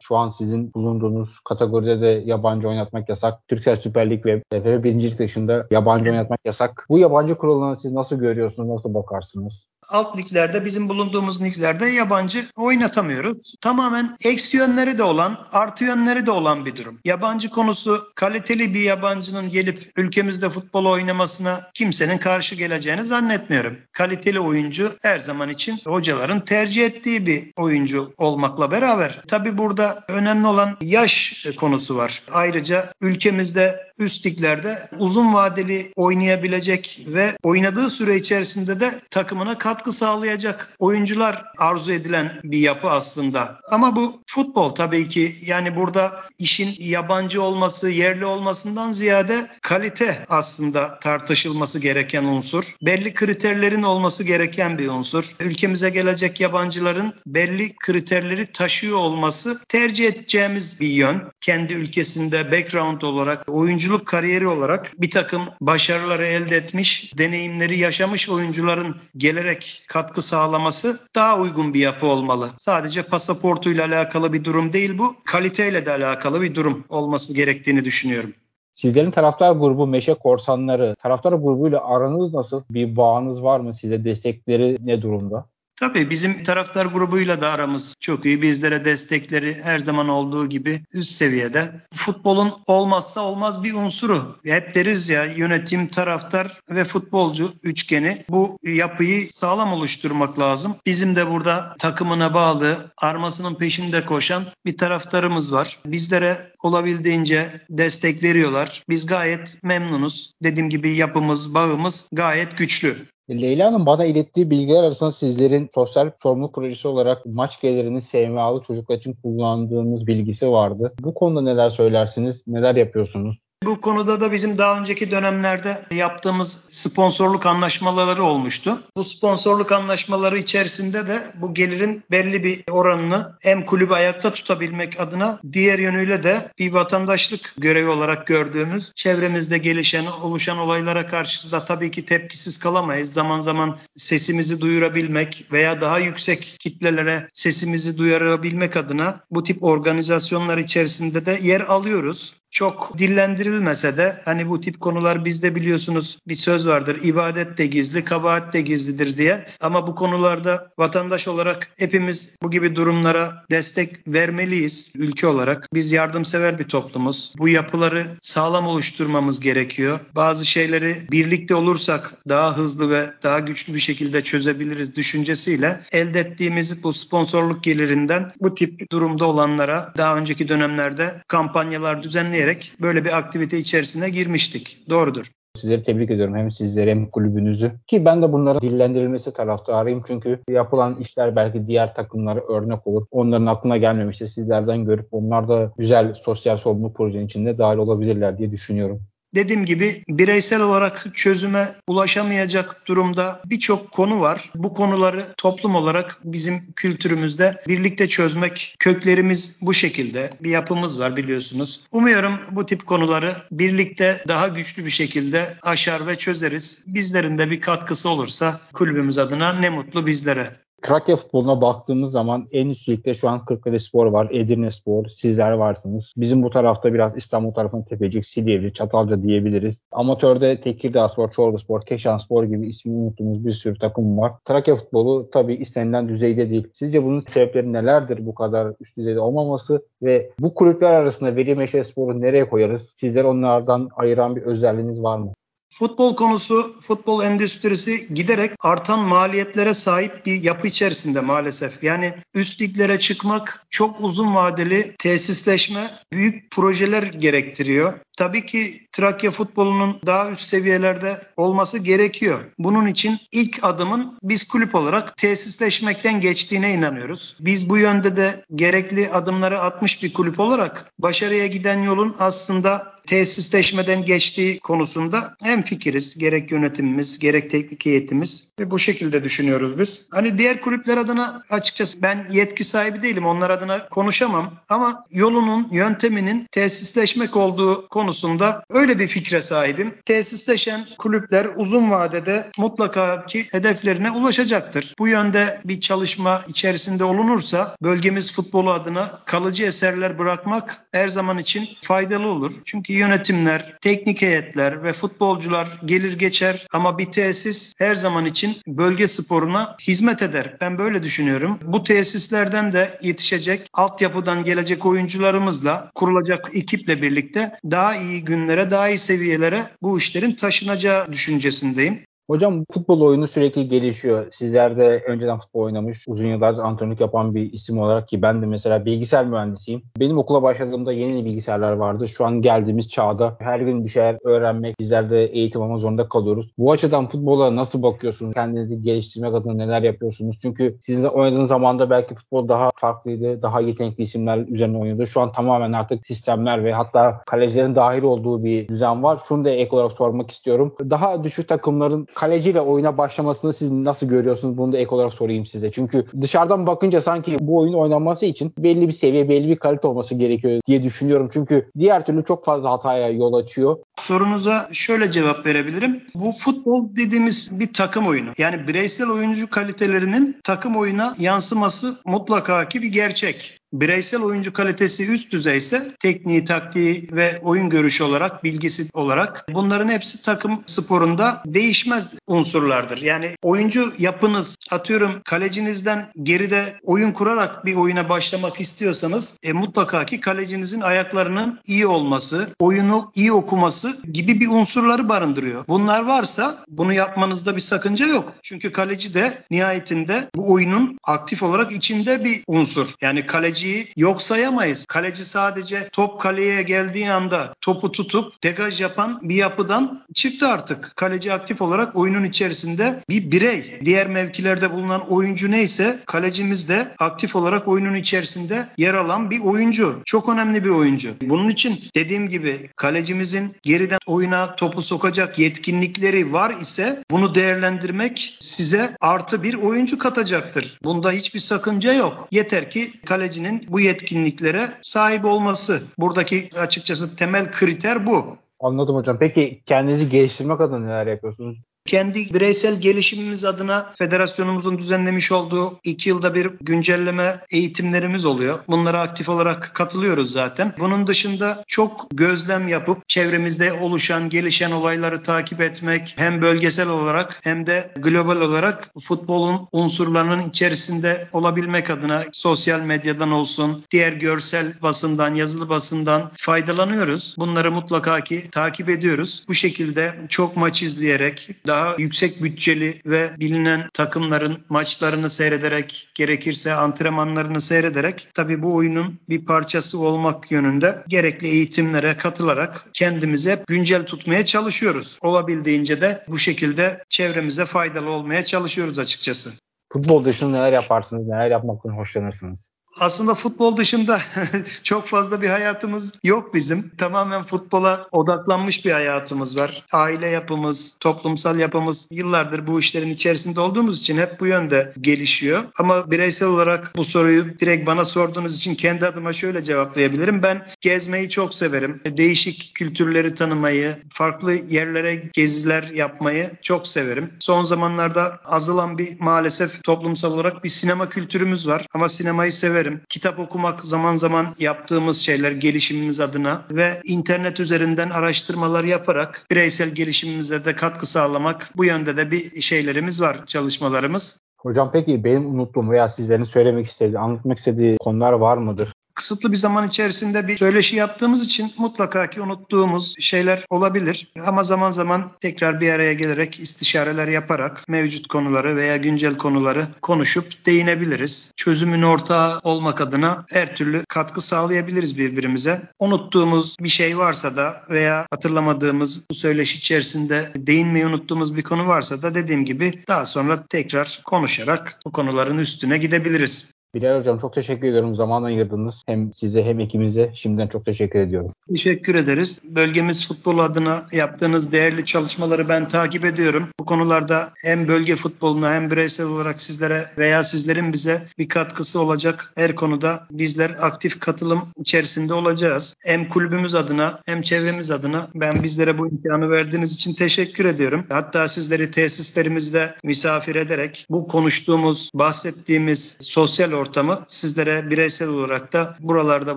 [0.08, 3.48] Şu an sizin bulunduğunuz kategoride de yabancı oynatmak yasak.
[3.48, 5.02] Türksel Süper Lig ve TFF 1.
[5.02, 6.86] Lig dışında yabancı oynatmak yasak.
[6.90, 9.66] Bu yabancı kuralını siz nasıl görüyorsunuz, nasıl bakarsınız?
[9.88, 13.54] Alt liglerde bizim bulunduğumuz liglerde yabancı oynatamıyoruz.
[13.60, 17.00] Tamamen eksi yönleri de olan, artı yönleri de olan bir durum.
[17.04, 23.76] Yabancı konusu kaliteli bir yabancının gelip ülkemizde futbol oynamasına kimsenin karşı geleceğini zannetmiyorum.
[23.92, 30.46] Kaliteli oyuncu her zaman için hocaların tercih ettiği bir oyuncu olmakla beraber tabi burada önemli
[30.46, 32.22] olan yaş konusu var.
[32.32, 40.76] Ayrıca ülkemizde üst liglerde uzun vadeli oynayabilecek ve oynadığı süre içerisinde de takımına katkı sağlayacak
[40.78, 43.60] oyuncular arzu edilen bir yapı aslında.
[43.70, 50.98] Ama bu futbol tabii ki yani burada işin yabancı olması, yerli olmasından ziyade kalite aslında
[51.00, 52.76] tartışılması gereken unsur.
[52.82, 55.36] Belli kriterlerin olması gereken bir unsur.
[55.40, 61.22] Ülkemize gelecek yabancıların belli kriterleri taşıyor olması tercih edeceğimiz bir yön.
[61.40, 68.28] Kendi ülkesinde background olarak oyuncu oyunculuk kariyeri olarak bir takım başarıları elde etmiş, deneyimleri yaşamış
[68.28, 72.50] oyuncuların gelerek katkı sağlaması daha uygun bir yapı olmalı.
[72.58, 78.34] Sadece pasaportuyla alakalı bir durum değil bu, kaliteyle de alakalı bir durum olması gerektiğini düşünüyorum.
[78.74, 82.62] Sizlerin taraftar grubu Meşe Korsanları, taraftar grubuyla aranız nasıl?
[82.70, 83.74] Bir bağınız var mı?
[83.74, 85.46] Size destekleri ne durumda?
[85.76, 88.42] Tabii bizim taraftar grubuyla da aramız çok iyi.
[88.42, 91.72] Bizlere destekleri her zaman olduğu gibi üst seviyede.
[91.94, 94.38] Futbolun olmazsa olmaz bir unsuru.
[94.44, 98.24] Hep deriz ya yönetim, taraftar ve futbolcu üçgeni.
[98.30, 100.76] Bu yapıyı sağlam oluşturmak lazım.
[100.86, 105.78] Bizim de burada takımına bağlı, armasının peşinde koşan bir taraftarımız var.
[105.86, 108.82] Bizlere olabildiğince destek veriyorlar.
[108.88, 110.32] Biz gayet memnunuz.
[110.42, 112.96] Dediğim gibi yapımız, bağımız gayet güçlü.
[113.30, 119.12] Leyla'nın bana ilettiği bilgiler arasında sizlerin sosyal sorumluluk projesi olarak maç gelirini SMA'lı çocuklar için
[119.12, 120.94] kullandığınız bilgisi vardı.
[121.00, 122.42] Bu konuda neler söylersiniz?
[122.46, 123.45] Neler yapıyorsunuz?
[123.64, 128.82] Bu konuda da bizim daha önceki dönemlerde yaptığımız sponsorluk anlaşmaları olmuştu.
[128.96, 135.40] Bu sponsorluk anlaşmaları içerisinde de bu gelirin belli bir oranını hem kulübü ayakta tutabilmek adına
[135.52, 141.90] diğer yönüyle de bir vatandaşlık görevi olarak gördüğümüz çevremizde gelişen, oluşan olaylara karşı da tabii
[141.90, 143.12] ki tepkisiz kalamayız.
[143.12, 151.26] Zaman zaman sesimizi duyurabilmek veya daha yüksek kitlelere sesimizi duyurabilmek adına bu tip organizasyonlar içerisinde
[151.26, 156.98] de yer alıyoruz çok dillendirilmese de hani bu tip konular bizde biliyorsunuz bir söz vardır.
[157.02, 159.46] İbadet de gizli, kabahat de gizlidir diye.
[159.60, 165.68] Ama bu konularda vatandaş olarak hepimiz bu gibi durumlara destek vermeliyiz ülke olarak.
[165.74, 167.32] Biz yardımsever bir toplumuz.
[167.38, 170.00] Bu yapıları sağlam oluşturmamız gerekiyor.
[170.14, 176.82] Bazı şeyleri birlikte olursak daha hızlı ve daha güçlü bir şekilde çözebiliriz düşüncesiyle elde ettiğimiz
[176.82, 182.02] bu sponsorluk gelirinden bu tip durumda olanlara daha önceki dönemlerde kampanyalar
[182.36, 184.78] düzenleyerek böyle bir aktivite içerisine girmiştik.
[184.90, 185.30] Doğrudur.
[185.56, 187.72] Sizleri tebrik ediyorum hem sizleri hem kulübünüzü.
[187.86, 190.02] Ki ben de bunlara dillendirilmesi taraftarıyım.
[190.06, 193.06] Çünkü yapılan işler belki diğer takımlara örnek olur.
[193.10, 194.28] Onların aklına gelmemiştir.
[194.28, 199.02] Sizlerden görüp onlar da güzel sosyal sorumluluk projenin içinde dahil olabilirler diye düşünüyorum.
[199.36, 204.50] Dediğim gibi bireysel olarak çözüme ulaşamayacak durumda birçok konu var.
[204.54, 210.30] Bu konuları toplum olarak bizim kültürümüzde birlikte çözmek köklerimiz bu şekilde.
[210.40, 211.80] Bir yapımız var biliyorsunuz.
[211.92, 216.84] Umuyorum bu tip konuları birlikte daha güçlü bir şekilde aşar ve çözeriz.
[216.86, 220.65] Bizlerin de bir katkısı olursa kulübümüz adına ne mutlu bizlere.
[220.82, 225.52] Trakya futboluna baktığımız zaman en üst ligde şu an Kırklareli Spor var, Edirne Spor, sizler
[225.52, 226.12] varsınız.
[226.16, 229.82] Bizim bu tarafta biraz İstanbul tarafının Tepecik, Silivri, Çatalca diyebiliriz.
[229.92, 234.32] Amatörde Tekirdağ Spor, Çorlu Spor, Keşan Spor gibi ismini unuttuğumuz bir sürü takım var.
[234.44, 236.68] Trakya futbolu tabii istenilen düzeyde değil.
[236.72, 241.84] Sizce bunun sebepleri nelerdir bu kadar üst düzeyde olmaması ve bu kulüpler arasında Veli Meşe
[241.84, 242.94] Spor'u nereye koyarız?
[243.00, 245.32] Sizler onlardan ayıran bir özelliğiniz var mı?
[245.78, 251.82] Futbol konusu, futbol endüstrisi giderek artan maliyetlere sahip bir yapı içerisinde maalesef.
[251.82, 257.92] Yani üst liglere çıkmak çok uzun vadeli tesisleşme, büyük projeler gerektiriyor.
[258.16, 262.44] Tabii ki Trakya futbolunun daha üst seviyelerde olması gerekiyor.
[262.58, 267.36] Bunun için ilk adımın biz kulüp olarak tesisleşmekten geçtiğine inanıyoruz.
[267.40, 274.04] Biz bu yönde de gerekli adımları atmış bir kulüp olarak başarıya giden yolun aslında tesisleşmeden
[274.04, 276.18] geçtiği konusunda hem fikiriz.
[276.18, 280.08] Gerek yönetimimiz, gerek teknik heyetimiz ve bu şekilde düşünüyoruz biz.
[280.12, 283.26] Hani diğer kulüpler adına açıkçası ben yetki sahibi değilim.
[283.26, 289.94] Onlar adına konuşamam ama yolunun, yönteminin tesisleşmek olduğu konusunda öyle bir fikre sahibim.
[290.04, 294.94] Tesisleşen kulüpler uzun vadede mutlaka ki hedeflerine ulaşacaktır.
[294.98, 301.68] Bu yönde bir çalışma içerisinde olunursa bölgemiz futbolu adına kalıcı eserler bırakmak her zaman için
[301.82, 302.52] faydalı olur.
[302.64, 309.08] Çünkü yönetimler, teknik heyetler ve futbolcular gelir geçer ama bir tesis her zaman için bölge
[309.08, 310.56] sporuna hizmet eder.
[310.60, 311.58] Ben böyle düşünüyorum.
[311.62, 318.98] Bu tesislerden de yetişecek altyapıdan gelecek oyuncularımızla kurulacak ekiple birlikte daha iyi günlere, daha iyi
[318.98, 322.04] seviyelere bu işlerin taşınacağı düşüncesindeyim.
[322.30, 324.26] Hocam futbol oyunu sürekli gelişiyor.
[324.30, 328.46] Sizler de önceden futbol oynamış, uzun yıllar antrenörlük yapan bir isim olarak ki ben de
[328.46, 329.82] mesela bilgisayar mühendisiyim.
[330.00, 332.08] Benim okula başladığımda yeni bilgisayarlar vardı.
[332.08, 336.50] Şu an geldiğimiz çağda her gün bir şeyler öğrenmek, bizler de eğitim almak zorunda kalıyoruz.
[336.58, 338.34] Bu açıdan futbola nasıl bakıyorsunuz?
[338.34, 340.38] Kendinizi geliştirmek adına neler yapıyorsunuz?
[340.42, 345.06] Çünkü sizin oynadığınız zamanda belki futbol daha farklıydı, daha yetenekli isimler üzerine oynuyordu.
[345.06, 349.20] Şu an tamamen artık sistemler ve hatta kalecilerin dahil olduğu bir düzen var.
[349.28, 350.74] Şunu da ek olarak sormak istiyorum.
[350.90, 354.58] Daha düşük takımların kaleciyle oyuna başlamasını siz nasıl görüyorsunuz?
[354.58, 355.70] Bunu da ek olarak sorayım size.
[355.70, 360.14] Çünkü dışarıdan bakınca sanki bu oyun oynanması için belli bir seviye, belli bir kalite olması
[360.14, 361.28] gerekiyor diye düşünüyorum.
[361.32, 363.76] Çünkü diğer türlü çok fazla hataya yol açıyor.
[364.00, 366.02] Sorunuza şöyle cevap verebilirim.
[366.14, 368.30] Bu futbol dediğimiz bir takım oyunu.
[368.38, 375.32] Yani bireysel oyuncu kalitelerinin takım oyuna yansıması mutlaka ki bir gerçek bireysel oyuncu kalitesi üst
[375.32, 382.98] düzeyse tekniği, taktiği ve oyun görüşü olarak, bilgisi olarak bunların hepsi takım sporunda değişmez unsurlardır.
[383.02, 390.20] Yani oyuncu yapınız atıyorum kalecinizden geride oyun kurarak bir oyuna başlamak istiyorsanız e, mutlaka ki
[390.20, 395.64] kalecinizin ayaklarının iyi olması, oyunu iyi okuması gibi bir unsurları barındırıyor.
[395.68, 398.32] Bunlar varsa bunu yapmanızda bir sakınca yok.
[398.42, 402.94] Çünkü kaleci de nihayetinde bu oyunun aktif olarak içinde bir unsur.
[403.00, 404.86] Yani kaleci kaleciyi yok sayamayız.
[404.86, 410.92] Kaleci sadece top kaleye geldiği anda topu tutup degaj yapan bir yapıdan çıktı artık.
[410.96, 413.80] Kaleci aktif olarak oyunun içerisinde bir birey.
[413.84, 420.02] Diğer mevkilerde bulunan oyuncu neyse kalecimiz de aktif olarak oyunun içerisinde yer alan bir oyuncu.
[420.04, 421.14] Çok önemli bir oyuncu.
[421.22, 428.96] Bunun için dediğim gibi kalecimizin geriden oyuna topu sokacak yetkinlikleri var ise bunu değerlendirmek size
[429.00, 430.78] artı bir oyuncu katacaktır.
[430.84, 432.28] Bunda hiçbir sakınca yok.
[432.30, 435.82] Yeter ki kalecinin bu yetkinliklere sahip olması.
[435.98, 438.36] Buradaki açıkçası temel kriter bu.
[438.60, 439.16] Anladım hocam.
[439.20, 441.58] Peki kendinizi geliştirmek adına neler yapıyorsunuz?
[441.86, 448.58] Kendi bireysel gelişimimiz adına federasyonumuzun düzenlemiş olduğu iki yılda bir güncelleme eğitimlerimiz oluyor.
[448.68, 450.74] Bunlara aktif olarak katılıyoruz zaten.
[450.78, 457.66] Bunun dışında çok gözlem yapıp çevremizde oluşan, gelişen olayları takip etmek hem bölgesel olarak hem
[457.66, 465.68] de global olarak futbolun unsurlarının içerisinde olabilmek adına sosyal medyadan olsun, diğer görsel basından, yazılı
[465.68, 467.34] basından faydalanıyoruz.
[467.38, 469.44] Bunları mutlaka ki takip ediyoruz.
[469.48, 476.72] Bu şekilde çok maç izleyerek, daha daha yüksek bütçeli ve bilinen takımların maçlarını seyrederek gerekirse
[476.72, 484.06] antrenmanlarını seyrederek tabii bu oyunun bir parçası olmak yönünde gerekli eğitimlere katılarak kendimizi hep güncel
[484.06, 485.18] tutmaya çalışıyoruz.
[485.22, 489.50] Olabildiğince de bu şekilde çevremize faydalı olmaya çalışıyoruz açıkçası.
[489.92, 492.70] Futbol dışında neler yaparsınız, neler yapmaktan hoşlanırsınız?
[493.00, 494.20] Aslında futbol dışında
[494.82, 496.90] çok fazla bir hayatımız yok bizim.
[496.98, 499.84] Tamamen futbola odaklanmış bir hayatımız var.
[499.92, 505.64] Aile yapımız, toplumsal yapımız yıllardır bu işlerin içerisinde olduğumuz için hep bu yönde gelişiyor.
[505.78, 510.42] Ama bireysel olarak bu soruyu direkt bana sorduğunuz için kendi adıma şöyle cevaplayabilirim.
[510.42, 512.00] Ben gezmeyi çok severim.
[512.06, 517.32] Değişik kültürleri tanımayı, farklı yerlere geziler yapmayı çok severim.
[517.38, 521.86] Son zamanlarda azalan bir maalesef toplumsal olarak bir sinema kültürümüz var.
[521.94, 523.00] Ama sinemayı severim severim.
[523.08, 530.64] Kitap okumak zaman zaman yaptığımız şeyler gelişimimiz adına ve internet üzerinden araştırmalar yaparak bireysel gelişimimize
[530.64, 534.40] de katkı sağlamak bu yönde de bir şeylerimiz var, çalışmalarımız.
[534.58, 538.92] Hocam peki benim unuttuğum veya sizlerin söylemek istediği, anlatmak istediği konular var mıdır?
[539.16, 544.32] Kısıtlı bir zaman içerisinde bir söyleşi yaptığımız için mutlaka ki unuttuğumuz şeyler olabilir.
[544.46, 550.66] Ama zaman zaman tekrar bir araya gelerek istişareler yaparak mevcut konuları veya güncel konuları konuşup
[550.66, 551.52] değinebiliriz.
[551.56, 555.82] Çözümün ortağı olmak adına her türlü katkı sağlayabiliriz birbirimize.
[555.98, 562.22] Unuttuğumuz bir şey varsa da veya hatırlamadığımız bu söyleşi içerisinde değinmeyi unuttuğumuz bir konu varsa
[562.22, 566.75] da dediğim gibi daha sonra tekrar konuşarak bu konuların üstüne gidebiliriz.
[566.94, 569.02] Bilal Hocam çok teşekkür ediyorum zaman ayırdınız.
[569.06, 571.50] Hem size hem ekibinize şimdiden çok teşekkür ediyorum.
[571.68, 572.60] Teşekkür ederiz.
[572.64, 576.68] Bölgemiz futbol adına yaptığınız değerli çalışmaları ben takip ediyorum.
[576.80, 582.52] Bu konularda hem bölge futboluna hem bireysel olarak sizlere veya sizlerin bize bir katkısı olacak
[582.56, 585.96] her konuda bizler aktif katılım içerisinde olacağız.
[586.00, 591.06] Hem kulübümüz adına hem çevremiz adına ben bizlere bu imkanı verdiğiniz için teşekkür ediyorum.
[591.08, 599.56] Hatta sizleri tesislerimizde misafir ederek bu konuştuğumuz, bahsettiğimiz sosyal ortamı sizlere bireysel olarak da buralarda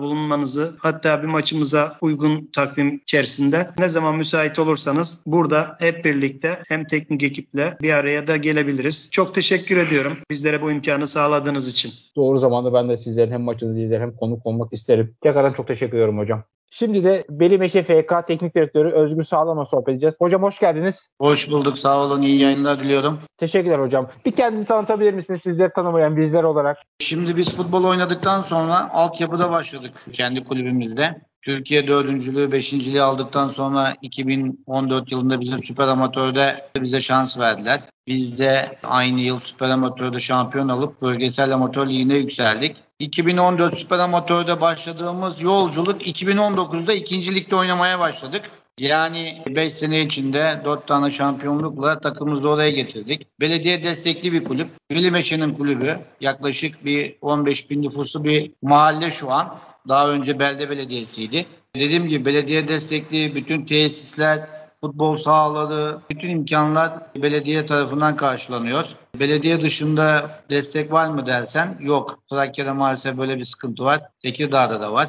[0.00, 6.84] bulunmanızı hatta bir maçımıza uygun takvim içerisinde ne zaman müsait olursanız burada hep birlikte hem
[6.84, 9.08] teknik ekiple bir araya da gelebiliriz.
[9.10, 11.92] Çok teşekkür ediyorum bizlere bu imkanı sağladığınız için.
[12.16, 15.14] Doğru zamanda ben de sizlerin hem maçınızı izler hem konuk olmak isterim.
[15.20, 16.44] Tekrardan çok teşekkür ediyorum hocam.
[16.70, 20.14] Şimdi de Belimeşe FK Teknik Direktörü Özgür Sağlam'la sohbet edeceğiz.
[20.18, 21.08] Hocam hoş geldiniz.
[21.20, 21.78] Hoş bulduk.
[21.78, 22.22] Sağ olun.
[22.22, 23.18] İyi yayınlar diliyorum.
[23.38, 24.08] Teşekkürler hocam.
[24.26, 26.78] Bir kendinizi tanıtabilir misiniz sizleri tanımayan bizler olarak?
[26.98, 31.20] Şimdi biz futbol oynadıktan sonra altyapıda başladık kendi kulübümüzde.
[31.42, 37.80] Türkiye dördüncülüğü, beşinciliği aldıktan sonra 2014 yılında bize Süper Amatör'de bize şans verdiler.
[38.06, 42.76] Biz de aynı yıl Süper Amatör'de şampiyon alıp bölgesel amatör ligine yükseldik.
[42.98, 48.50] 2014 Süper Amatör'de başladığımız yolculuk 2019'da ikinci ligde oynamaya başladık.
[48.78, 53.26] Yani 5 sene içinde 4 tane şampiyonlukla takımımızı oraya getirdik.
[53.40, 54.68] Belediye destekli bir kulüp.
[54.90, 55.98] Bilimeşe'nin kulübü.
[56.20, 59.58] Yaklaşık bir 15 bin nüfuslu bir mahalle şu an.
[59.88, 61.46] Daha önce belde belediyesiydi.
[61.76, 64.46] Dediğim gibi belediye destekli bütün tesisler,
[64.80, 68.84] futbol sahaları, bütün imkanlar belediye tarafından karşılanıyor.
[69.18, 72.18] Belediye dışında destek var mı dersen yok.
[72.30, 74.00] Trakya'da maalesef böyle bir sıkıntı var.
[74.22, 75.08] Tekirdağ'da da var.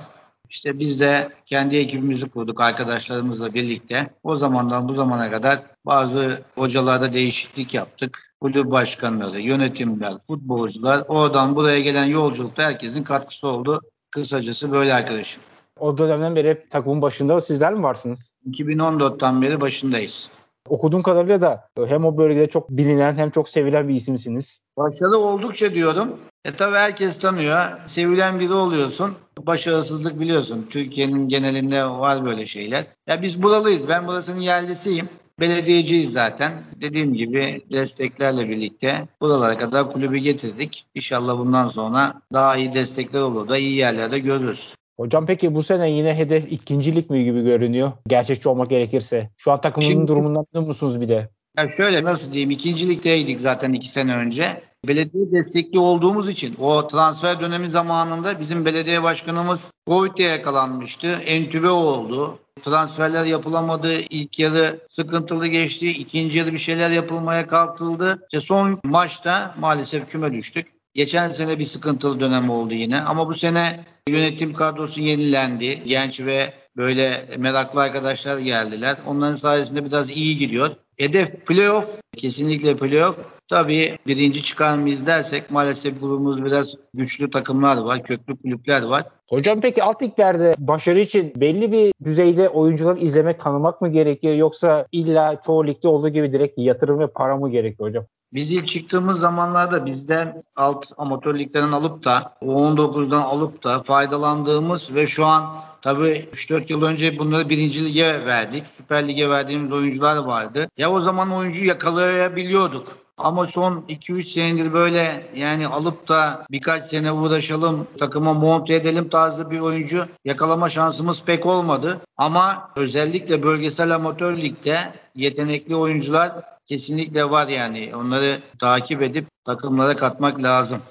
[0.49, 4.10] İşte biz de kendi ekibimizi kurduk arkadaşlarımızla birlikte.
[4.23, 8.34] O zamandan bu zamana kadar bazı hocalarda değişiklik yaptık.
[8.41, 13.81] Kulüp başkanları, yönetimler, futbolcular oradan buraya gelen yolculukta herkesin katkısı oldu.
[14.12, 15.41] Kısacası böyle arkadaşım.
[15.80, 18.32] O dönemden beri hep takımın başında sizler mi varsınız?
[18.50, 20.30] 2014'ten beri başındayız.
[20.69, 24.62] Okuduğum kadarıyla da hem o bölgede çok bilinen hem çok sevilen bir isimsiniz.
[24.78, 26.17] Başarılı oldukça diyorum.
[26.45, 27.65] E tabi herkes tanıyor.
[27.88, 29.15] Sevilen biri oluyorsun.
[29.39, 30.67] Başarısızlık biliyorsun.
[30.69, 32.86] Türkiye'nin genelinde var böyle şeyler.
[33.08, 33.88] Ya biz buralıyız.
[33.88, 35.10] Ben burasının yerlisiyim.
[35.39, 36.63] Belediyeciyiz zaten.
[36.82, 40.86] Dediğim gibi desteklerle birlikte buralara kadar kulübü getirdik.
[40.96, 44.76] İnşallah bundan sonra daha iyi destekler olur da iyi yerlerde görürüz.
[44.98, 47.91] Hocam peki bu sene yine hedef ikincilik mi gibi görünüyor?
[48.08, 49.30] Gerçekçi olmak gerekirse.
[49.38, 51.30] Şu an takımın Şimdi, durumundan memnun musunuz bir de?
[51.58, 54.63] Ya şöyle nasıl diyeyim ikincilikteydik zaten iki sene önce.
[54.88, 61.08] Belediye destekli olduğumuz için o transfer dönemi zamanında bizim belediye başkanımız Covid'e yakalanmıştı.
[61.08, 62.39] Entübe oldu.
[62.63, 63.93] Transferler yapılamadı.
[63.93, 65.88] İlk yarı sıkıntılı geçti.
[65.88, 68.28] İkinci yarı bir şeyler yapılmaya kalkıldı.
[68.34, 70.67] İşte son maçta maalesef küme düştük.
[70.93, 75.84] Geçen sene bir sıkıntılı dönem oldu yine ama bu sene yönetim kadrosu yenilendi.
[75.86, 78.97] Genç ve böyle meraklı arkadaşlar geldiler.
[79.08, 80.71] Onların sayesinde biraz iyi gidiyor.
[80.97, 82.02] Hedef playoff.
[82.17, 83.17] Kesinlikle playoff.
[83.52, 89.04] Tabii birinci çıkar mıyız dersek maalesef grubumuz biraz güçlü takımlar var, köklü kulüpler var.
[89.30, 94.86] Hocam peki alt liglerde başarı için belli bir düzeyde oyuncuları izlemek, tanımak mı gerekiyor yoksa
[94.92, 98.06] illa çoğu ligde olduğu gibi direkt yatırım ve para mı gerekiyor hocam?
[98.34, 105.06] Biz ilk çıktığımız zamanlarda bizden alt amatör liglerden alıp da U19'dan alıp da faydalandığımız ve
[105.06, 105.46] şu an
[105.82, 108.64] tabii 3-4 yıl önce bunları birinci lige verdik.
[108.78, 110.68] Süper Lig'e verdiğimiz oyuncular vardı.
[110.78, 113.01] Ya o zaman oyuncu yakalayabiliyorduk.
[113.23, 119.51] Ama son 2-3 senedir böyle yani alıp da birkaç sene uğraşalım, takıma monte edelim tarzı
[119.51, 122.01] bir oyuncu yakalama şansımız pek olmadı.
[122.17, 124.77] Ama özellikle bölgesel amatör ligde
[125.15, 126.31] yetenekli oyuncular
[126.65, 127.91] kesinlikle var yani.
[127.95, 130.81] Onları takip edip takımlara katmak lazım.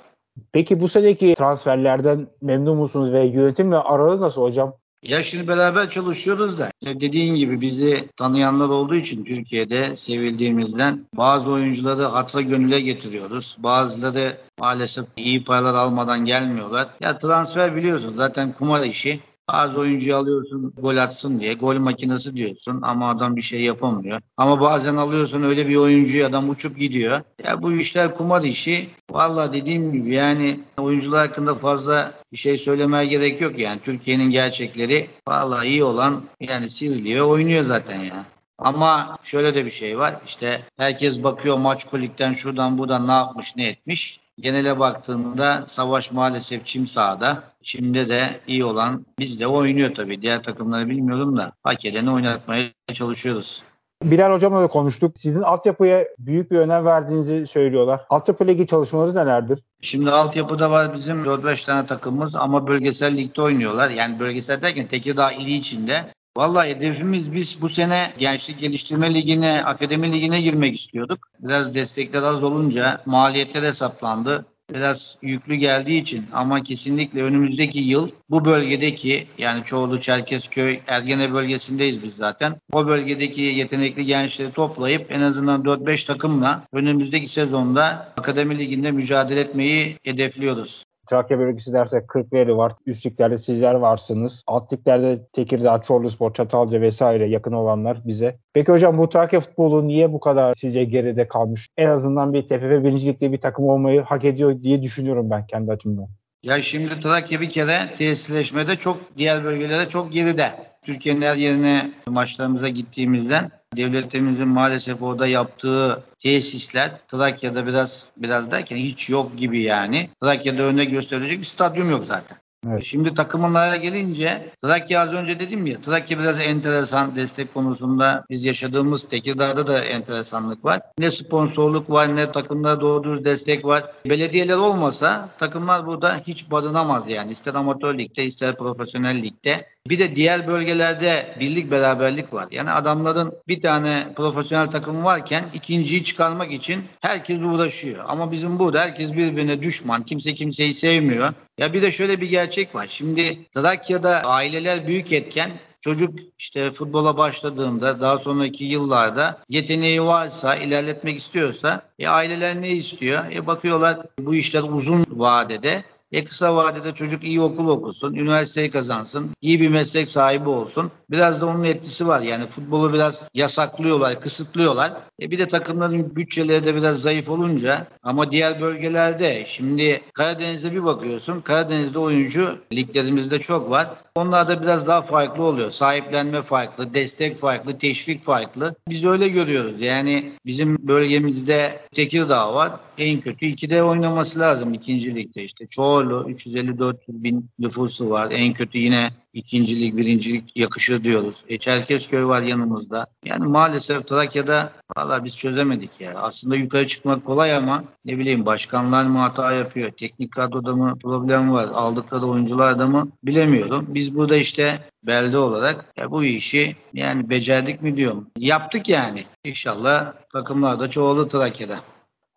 [0.53, 4.75] Peki bu seneki transferlerden memnun musunuz ve yönetimle aranız nasıl hocam?
[5.03, 12.05] Ya şimdi beraber çalışıyoruz da dediğin gibi bizi tanıyanlar olduğu için Türkiye'de sevildiğimizden bazı oyuncuları
[12.05, 13.57] hatırı gönüle getiriyoruz.
[13.59, 16.89] Bazıları maalesef iyi paralar almadan gelmiyorlar.
[17.01, 19.21] Ya transfer biliyorsun zaten kumar işi.
[19.53, 21.55] Bazı oyuncuyu alıyorsun gol atsın diye.
[21.55, 24.21] Gol makinesi diyorsun ama adam bir şey yapamıyor.
[24.37, 27.23] Ama bazen alıyorsun öyle bir oyuncuyu adam uçup gidiyor.
[27.45, 28.89] Ya bu işler kumar işi.
[29.11, 33.81] Valla dediğim gibi yani oyuncular hakkında fazla bir şey söylemeye gerek yok yani.
[33.85, 38.25] Türkiye'nin gerçekleri valla iyi olan yani Sivri'ye oynuyor zaten ya.
[38.59, 40.15] Ama şöyle de bir şey var.
[40.27, 44.21] İşte herkes bakıyor maç kolikten şuradan buradan ne yapmış ne etmiş.
[44.41, 47.43] Genele baktığımda savaş maalesef çim sahada.
[47.63, 50.23] Çim'de de iyi olan bizde oynuyor tabii.
[50.23, 53.63] Diğer takımları bilmiyorum da hak edeni oynatmaya çalışıyoruz.
[54.05, 55.19] Bilal Hocam'la da konuştuk.
[55.19, 58.01] Sizin altyapıya büyük bir önem verdiğinizi söylüyorlar.
[58.11, 59.59] Altyapı ligi çalışmalarınız nelerdir?
[59.83, 63.91] Şimdi altyapıda var bizim 4-5 tane takımımız ama bölgesel ligde oynuyorlar.
[63.91, 66.05] Yani bölgesel derken Tekirdağ ili içinde.
[66.37, 71.19] Vallahi hedefimiz biz bu sene Gençlik Geliştirme Ligi'ne, Akademi Ligi'ne girmek istiyorduk.
[71.41, 78.45] Biraz destekler az olunca maliyetler hesaplandı biraz yüklü geldiği için ama kesinlikle önümüzdeki yıl bu
[78.45, 82.61] bölgedeki yani Çoğulu, Çerkezköy, Ergene bölgesindeyiz biz zaten.
[82.73, 89.97] O bölgedeki yetenekli gençleri toplayıp en azından 4-5 takımla önümüzdeki sezonda Akademi Ligi'nde mücadele etmeyi
[90.05, 90.85] hedefliyoruz.
[91.11, 92.73] Trakya bölgesi dersek Kırklareli var.
[92.87, 94.45] Üst liglerde sizler varsınız.
[94.47, 98.39] Alt liglerde Tekirdağ, Çorluspor, Çatalca vesaire yakın olanlar bize.
[98.53, 101.69] Peki hocam bu Trakya futbolu niye bu kadar sizce geride kalmış?
[101.77, 106.09] En azından bir TFF birincilikte bir takım olmayı hak ediyor diye düşünüyorum ben kendi açımdan.
[106.43, 110.51] Ya şimdi Trakya bir kere tesisleşmede çok diğer bölgelerde çok geride.
[110.91, 119.11] Türkiye'nin her yerine maçlarımıza gittiğimizden devletimizin maalesef orada yaptığı tesisler Trakya'da biraz biraz derken hiç
[119.11, 120.11] yok gibi yani.
[120.23, 122.37] Trakya'da örnek gösterilecek bir stadyum yok zaten.
[122.69, 122.85] Evet.
[122.85, 129.09] Şimdi takımlara gelince Trakya az önce dedim ya Trakya biraz enteresan destek konusunda biz yaşadığımız
[129.09, 130.81] Tekirdağ'da da enteresanlık var.
[130.99, 133.85] Ne sponsorluk var ne takımlara doğru destek var.
[134.05, 137.33] Belediyeler olmasa takımlar burada hiç barınamaz yani.
[137.33, 139.67] İster amatör ligde ister profesyonel ligde.
[139.89, 142.49] Bir de diğer bölgelerde birlik beraberlik var.
[142.51, 148.05] Yani adamların bir tane profesyonel takım varken ikinciyi çıkarmak için herkes uğraşıyor.
[148.09, 150.03] Ama bizim burada herkes birbirine düşman.
[150.03, 151.33] Kimse kimseyi sevmiyor.
[151.59, 152.87] Ya bir de şöyle bir gerçek var.
[152.89, 155.51] Şimdi Trakya'da aileler büyük etken
[155.81, 163.33] Çocuk işte futbola başladığında daha sonraki yıllarda yeteneği varsa, ilerletmek istiyorsa e, aileler ne istiyor?
[163.33, 169.31] E, bakıyorlar bu işler uzun vadede e kısa vadede çocuk iyi okul okusun, üniversiteyi kazansın,
[169.41, 170.91] iyi bir meslek sahibi olsun.
[171.11, 172.21] Biraz da onun etkisi var.
[172.21, 174.93] Yani futbolu biraz yasaklıyorlar, kısıtlıyorlar.
[175.23, 180.85] E bir de takımların bütçeleri de biraz zayıf olunca ama diğer bölgelerde şimdi Karadeniz'de bir
[180.85, 181.41] bakıyorsun.
[181.41, 183.89] Karadeniz'de oyuncu liglerimizde çok var.
[184.15, 185.71] Onlar da biraz daha farklı oluyor.
[185.71, 188.75] Sahiplenme farklı, destek farklı, teşvik farklı.
[188.89, 189.81] Biz öyle görüyoruz.
[189.81, 192.73] Yani bizim bölgemizde Tekirdağ var.
[192.99, 195.67] En kötü ikide oynaması lazım ikinci ligde işte.
[196.01, 198.31] Çoğulu 350-400 bin nüfusu var.
[198.31, 201.45] En kötü yine ikincilik, birincilik yakışır diyoruz.
[201.49, 203.07] E, Çerkezköy var yanımızda.
[203.25, 206.15] Yani maalesef Trakya'da valla biz çözemedik ya.
[206.15, 209.91] Aslında yukarı çıkmak kolay ama ne bileyim başkanlar mı hata yapıyor?
[209.91, 211.69] Teknik kadroda mı problem var?
[211.75, 213.09] Aldıkları oyuncularda mı?
[213.23, 213.87] Bilemiyorum.
[213.89, 218.27] Biz burada işte belde olarak ya bu işi yani becerdik mi diyorum.
[218.39, 219.25] Yaptık yani.
[219.45, 221.81] İnşallah takımlar da çoğalır Trakya'da.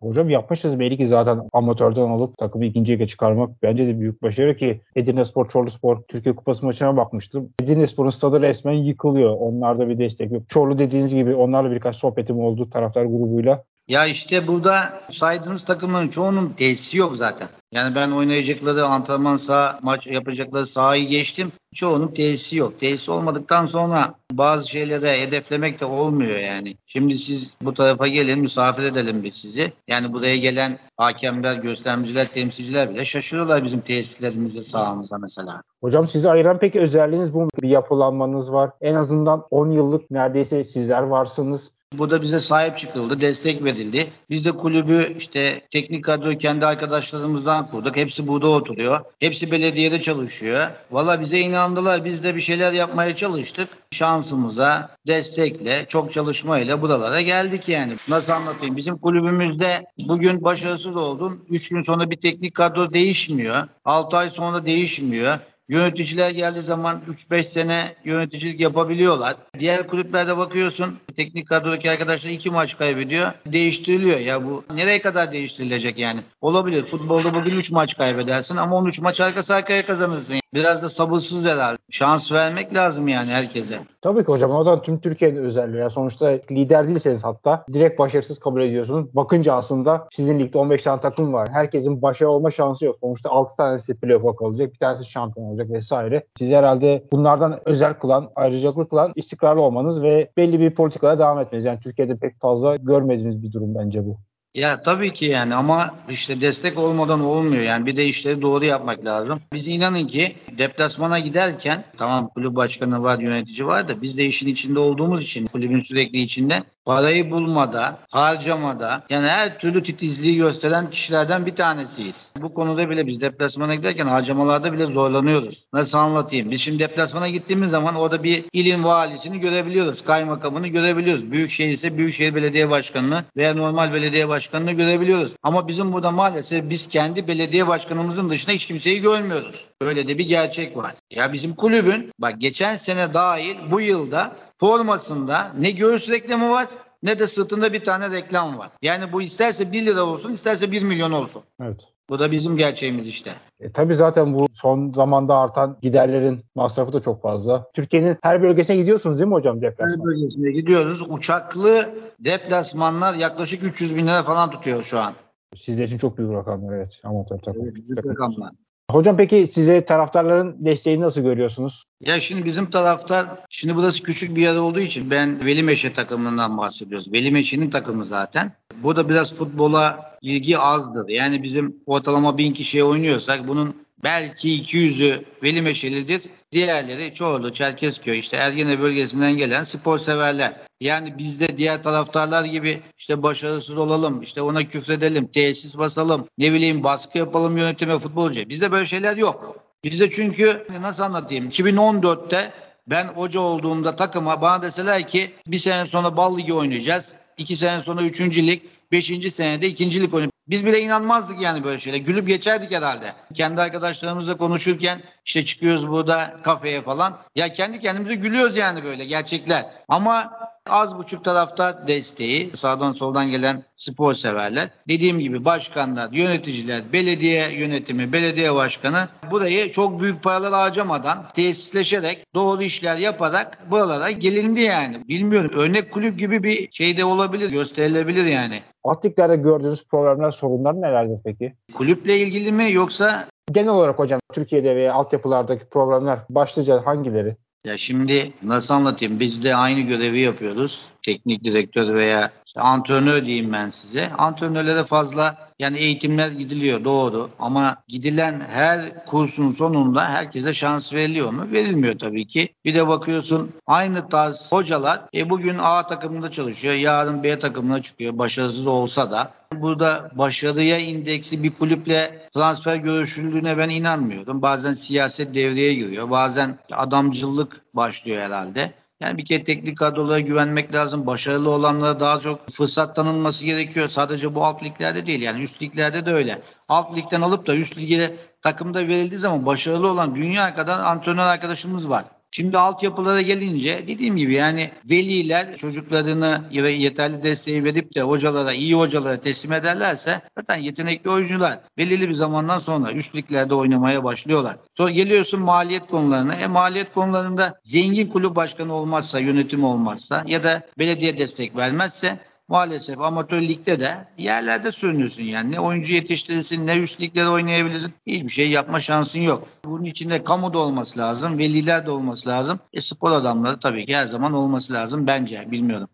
[0.04, 4.80] Hocam yapmışız belli ki zaten amatörden alıp takımı ikinciye çıkarmak bence de büyük başarı ki
[4.96, 7.50] Edirne Spor, Çorlu Spor Türkiye Kupası maçına bakmıştım.
[7.62, 9.30] Edirne Spor'un stadı resmen yıkılıyor.
[9.30, 10.48] Onlarda bir destek yok.
[10.48, 13.64] Çorlu dediğiniz gibi onlarla birkaç sohbetim oldu taraftar grubuyla.
[13.88, 17.48] Ya işte burada saydığınız takımların çoğunun tesisi yok zaten.
[17.72, 21.52] Yani ben oynayacakları antrenman saha, maç yapacakları sahayı geçtim.
[21.74, 22.80] Çoğunun tesisi yok.
[22.80, 26.76] Tesis olmadıktan sonra bazı şeyleri hedeflemek de olmuyor yani.
[26.86, 29.72] Şimdi siz bu tarafa gelin misafir edelim biz sizi.
[29.88, 35.62] Yani buraya gelen hakemler, göstermeciler, temsilciler bile şaşırıyorlar bizim tesislerimize, sahamıza mesela.
[35.80, 38.70] Hocam sizi ayıran peki özelliğiniz bu Bir yapılanmanız var.
[38.80, 41.74] En azından 10 yıllık neredeyse sizler varsınız.
[41.98, 44.06] Burada bize sahip çıkıldı, destek verildi.
[44.30, 47.96] Biz de kulübü işte teknik kadro kendi arkadaşlarımızdan kurduk.
[47.96, 49.00] Hepsi burada oturuyor.
[49.20, 50.66] Hepsi belediyede çalışıyor.
[50.90, 52.04] Valla bize inandılar.
[52.04, 53.68] Biz de bir şeyler yapmaya çalıştık.
[53.90, 57.96] Şansımıza, destekle, çok çalışmayla buralara geldik yani.
[58.08, 58.76] Nasıl anlatayım?
[58.76, 61.44] Bizim kulübümüzde bugün başarısız oldun.
[61.50, 63.68] 3 gün sonra bir teknik kadro değişmiyor.
[63.84, 65.38] 6 ay sonra değişmiyor.
[65.68, 69.36] Yöneticiler geldiği zaman 3-5 sene yöneticilik yapabiliyorlar.
[69.58, 73.32] Diğer kulüplerde bakıyorsun teknik kadrodaki arkadaşlar 2 maç kaybediyor.
[73.46, 74.18] Değiştiriliyor.
[74.18, 76.20] Ya bu nereye kadar değiştirilecek yani?
[76.40, 76.84] Olabilir.
[76.84, 80.43] Futbolda bugün 3 maç kaybedersin ama 13 maç arka arkaya kazanırsın.
[80.54, 81.78] Biraz da sabırsız herhalde.
[81.90, 83.78] Şans vermek lazım yani herkese.
[84.02, 84.50] Tabii ki hocam.
[84.50, 85.80] O da tüm Türkiye'nin özelliği.
[85.80, 89.14] Yani sonuçta lider değilseniz hatta direkt başarısız kabul ediyorsunuz.
[89.14, 91.48] Bakınca aslında sizin ligde 15 tane takım var.
[91.52, 92.96] Herkesin başarılı olma şansı yok.
[93.00, 94.72] Sonuçta 6 tanesi playoff'a kalacak.
[94.72, 96.24] Bir tanesi şampiyon olacak vesaire.
[96.38, 101.64] Sizi herhalde bunlardan özel kılan, ayrıcalıklı kılan istikrarlı olmanız ve belli bir politikaya devam etmeniz.
[101.64, 104.18] Yani Türkiye'de pek fazla görmediğimiz bir durum bence bu.
[104.54, 107.62] Ya tabii ki yani ama işte destek olmadan olmuyor.
[107.62, 109.40] Yani bir de işleri doğru yapmak lazım.
[109.52, 114.48] Biz inanın ki deplasmana giderken tamam kulüp başkanı var, yönetici var da biz de işin
[114.48, 121.46] içinde olduğumuz için kulübün sürekli içinde parayı bulmada, harcamada yani her türlü titizliği gösteren kişilerden
[121.46, 122.28] bir tanesiyiz.
[122.42, 125.66] Bu konuda bile biz deplasmana giderken harcamalarda bile zorlanıyoruz.
[125.72, 126.50] Nasıl anlatayım?
[126.50, 131.32] Biz şimdi deplasmana gittiğimiz zaman orada bir ilin valisini görebiliyoruz, kaymakamını görebiliyoruz.
[131.32, 135.32] Büyükşehir ise Büyükşehir Belediye Başkanı'nı veya normal belediye başkanını görebiliyoruz.
[135.42, 139.66] Ama bizim burada maalesef biz kendi belediye başkanımızın dışında hiç kimseyi görmüyoruz.
[139.82, 140.94] Böyle de bir gerçek var.
[141.10, 146.68] Ya bizim kulübün bak geçen sene dahil bu yılda formasında ne göğüs reklamı var
[147.02, 148.70] ne de sırtında bir tane reklam var.
[148.82, 151.42] Yani bu isterse 1 lira olsun isterse 1 milyon olsun.
[151.62, 151.88] Evet.
[152.08, 153.32] Bu da bizim gerçeğimiz işte.
[153.60, 157.70] E, tabii zaten bu son zamanda artan giderlerin masrafı da çok fazla.
[157.74, 159.98] Türkiye'nin her bölgesine gidiyorsunuz değil mi hocam deplasman?
[159.98, 161.02] Her bölgesine gidiyoruz.
[161.08, 165.14] Uçaklı deplasmanlar yaklaşık 300 bin lira falan tutuyor şu an.
[165.56, 167.00] Sizler için çok büyük rakamlar evet.
[167.04, 167.62] Amatör takım.
[167.64, 168.50] Evet, büyük rakamlar.
[168.90, 171.84] Hocam peki size taraftarların desteğini nasıl görüyorsunuz?
[172.00, 176.58] Ya şimdi bizim taraftar, şimdi burası küçük bir yer olduğu için ben Veli Meşe takımından
[176.58, 177.12] bahsediyoruz.
[177.12, 178.52] Veli Meşe'nin takımı zaten.
[178.82, 181.08] Burada biraz futbola ilgi azdır.
[181.08, 186.22] Yani bizim ortalama bin kişiye oynuyorsak bunun belki 200'ü Veli Meşeli'dir.
[186.54, 190.52] Diğerleri Çorlu, Çerkezköy, işte Ergene bölgesinden gelen spor severler.
[190.80, 196.52] Yani biz de diğer taraftarlar gibi işte başarısız olalım, işte ona küfredelim, tesis basalım, ne
[196.52, 198.48] bileyim baskı yapalım yönetime futbolcu.
[198.48, 199.56] Bizde böyle şeyler yok.
[199.84, 202.52] Bizde çünkü nasıl anlatayım 2014'te
[202.86, 207.12] ben hoca olduğumda takıma bana deseler ki bir sene sonra bal oynayacağız.
[207.36, 210.33] iki sene sonra üçüncü lig, beşinci senede ikincilik oynayacağız.
[210.48, 211.98] Biz bile inanmazdık yani böyle şeyle.
[211.98, 213.12] Gülüp geçerdik herhalde.
[213.34, 217.18] Kendi arkadaşlarımızla konuşurken işte çıkıyoruz burada kafeye falan.
[217.34, 219.66] Ya kendi kendimize gülüyoruz yani böyle gerçekler.
[219.88, 220.32] Ama
[220.70, 224.70] az buçuk tarafta desteği, sağdan soldan gelen spor severler.
[224.88, 232.62] Dediğim gibi başkanlar, yöneticiler, belediye yönetimi, belediye başkanı burayı çok büyük paralar harcamadan tesisleşerek, doğru
[232.62, 235.08] işler yaparak buralara gelindi yani.
[235.08, 238.60] Bilmiyorum örnek kulüp gibi bir şey de olabilir, gösterilebilir yani.
[238.84, 241.54] Atliklerde gördüğünüz problemler, sorunlar nelerdir peki?
[241.74, 247.36] Kulüple ilgili mi yoksa Genel olarak hocam Türkiye'de veya altyapılardaki problemler başlıca hangileri?
[247.64, 249.20] Ya şimdi nasıl anlatayım?
[249.20, 250.86] Biz de aynı görevi yapıyoruz.
[251.02, 254.10] Teknik direktör veya işte antrenör diyeyim ben size.
[254.18, 261.52] Antrenörlere fazla yani eğitimler gidiliyor doğru ama gidilen her kursun sonunda herkese şans veriliyor mu?
[261.52, 262.48] Verilmiyor tabii ki.
[262.64, 268.18] Bir de bakıyorsun aynı tarz hocalar e bugün A takımında çalışıyor, yarın B takımına çıkıyor
[268.18, 269.32] başarısız olsa da.
[269.52, 274.42] Burada başarıya indeksi bir kulüple transfer görüşüldüğüne ben inanmıyorum.
[274.42, 276.10] Bazen siyaset devreye giriyor.
[276.10, 278.83] Bazen adamcılık başlıyor herhalde.
[279.00, 281.06] Yani bir kere teknik kadrolara güvenmek lazım.
[281.06, 283.88] Başarılı olanlara daha çok fırsat tanınması gerekiyor.
[283.88, 286.42] Sadece bu alt liglerde değil yani üst liglerde de öyle.
[286.68, 291.88] Alt ligden alıp da üst lige takımda verildiği zaman başarılı olan dünya kadar antrenör arkadaşımız
[291.88, 292.04] var.
[292.36, 299.20] Şimdi altyapılara gelince dediğim gibi yani veliler çocuklarını yeterli desteği verip de hocalara, iyi hocalara
[299.20, 304.56] teslim ederlerse zaten yetenekli oyuncular belirli bir zamandan sonra üst liglerde oynamaya başlıyorlar.
[304.76, 306.34] Sonra geliyorsun maliyet konularına.
[306.34, 312.18] E maliyet konularında zengin kulüp başkanı olmazsa, yönetim olmazsa ya da belediye destek vermezse
[312.54, 315.50] maalesef amatör ligde de yerlerde sürünüyorsun yani.
[315.50, 317.92] Ne oyuncu yetiştirirsin ne üst liglerde oynayabilirsin.
[318.06, 319.48] Hiçbir şey yapma şansın yok.
[319.64, 322.60] Bunun içinde kamu da olması lazım, veliler de olması lazım.
[322.72, 325.50] E spor adamları tabii ki her zaman olması lazım bence.
[325.50, 325.88] Bilmiyorum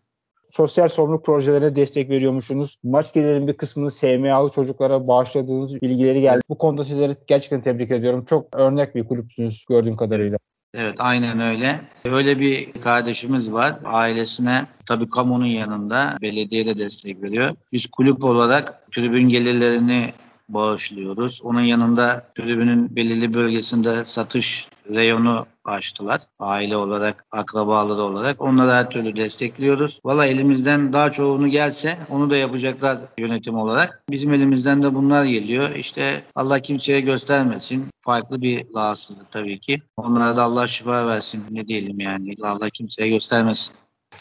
[0.51, 2.77] sosyal sorumluluk projelerine destek veriyormuşsunuz.
[2.83, 6.41] Maç gelirinin bir kısmını SMA'lı çocuklara bağışladığınız bilgileri geldi.
[6.49, 8.25] Bu konuda sizleri gerçekten tebrik ediyorum.
[8.25, 10.37] Çok örnek bir kulüpsünüz gördüğüm kadarıyla.
[10.73, 11.81] Evet aynen öyle.
[12.05, 13.79] Öyle bir kardeşimiz var.
[13.85, 17.55] Ailesine tabii kamunun yanında belediye de destek veriyor.
[17.71, 20.13] Biz kulüp olarak tribün gelirlerini
[20.49, 21.41] bağışlıyoruz.
[21.43, 26.21] Onun yanında tribünün belirli bölgesinde satış reyonu açtılar.
[26.39, 28.41] Aile olarak, akrabaları olarak.
[28.41, 29.99] Onları her türlü destekliyoruz.
[30.05, 34.03] Valla elimizden daha çoğunu gelse onu da yapacaklar yönetim olarak.
[34.09, 35.75] Bizim elimizden de bunlar geliyor.
[35.75, 37.85] İşte Allah kimseye göstermesin.
[38.01, 39.81] Farklı bir rahatsızlık tabii ki.
[39.97, 41.43] Onlara da Allah şifa versin.
[41.51, 42.35] Ne diyelim yani.
[42.43, 43.73] Allah kimseye göstermesin.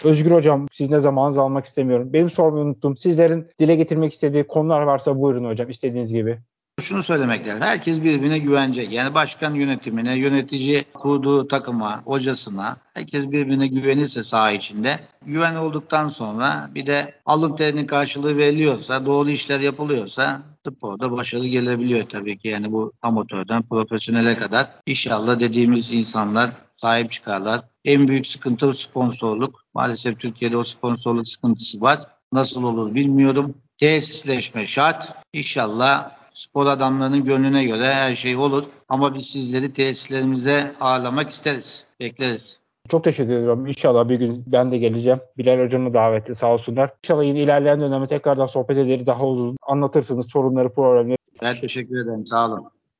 [0.05, 2.13] Özgür Hocam sizin de zamanınızı almak istemiyorum.
[2.13, 2.97] Benim sormayı unuttum.
[2.97, 6.39] Sizlerin dile getirmek istediği konular varsa buyurun hocam istediğiniz gibi.
[6.81, 7.63] Şunu söylemek lazım.
[7.63, 8.93] Herkes birbirine güvenecek.
[8.93, 16.71] Yani başkan yönetimine, yönetici kurduğu takıma, hocasına herkes birbirine güvenirse saha içinde güven olduktan sonra
[16.75, 22.49] bir de alın terinin karşılığı veriliyorsa, doğru işler yapılıyorsa sporda başarı gelebiliyor tabii ki.
[22.49, 24.67] Yani bu amatörden profesyonele kadar.
[24.87, 27.61] İnşallah dediğimiz insanlar sahip çıkarlar.
[27.85, 29.65] En büyük sıkıntı sponsorluk.
[29.75, 31.99] Maalesef Türkiye'de o sponsorluk sıkıntısı var.
[32.33, 33.55] Nasıl olur bilmiyorum.
[33.79, 35.13] Tesisleşme şart.
[35.33, 38.65] İnşallah spor adamlarının gönlüne göre her şey olur.
[38.89, 41.85] Ama biz sizleri tesislerimize ağırlamak isteriz.
[42.01, 42.61] Bekleriz.
[42.89, 43.67] Çok teşekkür ederim.
[43.67, 45.21] İnşallah bir gün ben de geleceğim.
[45.39, 46.91] Bilal Hocam'ı daveti sağ olsunlar.
[47.05, 49.07] İnşallah yine ilerleyen dönemde tekrardan sohbet ederiz.
[49.07, 51.17] Daha uzun anlatırsınız sorunları, problemleri.
[51.43, 52.27] Ben teşekkür ederim.
[52.27, 52.71] Sağ olun.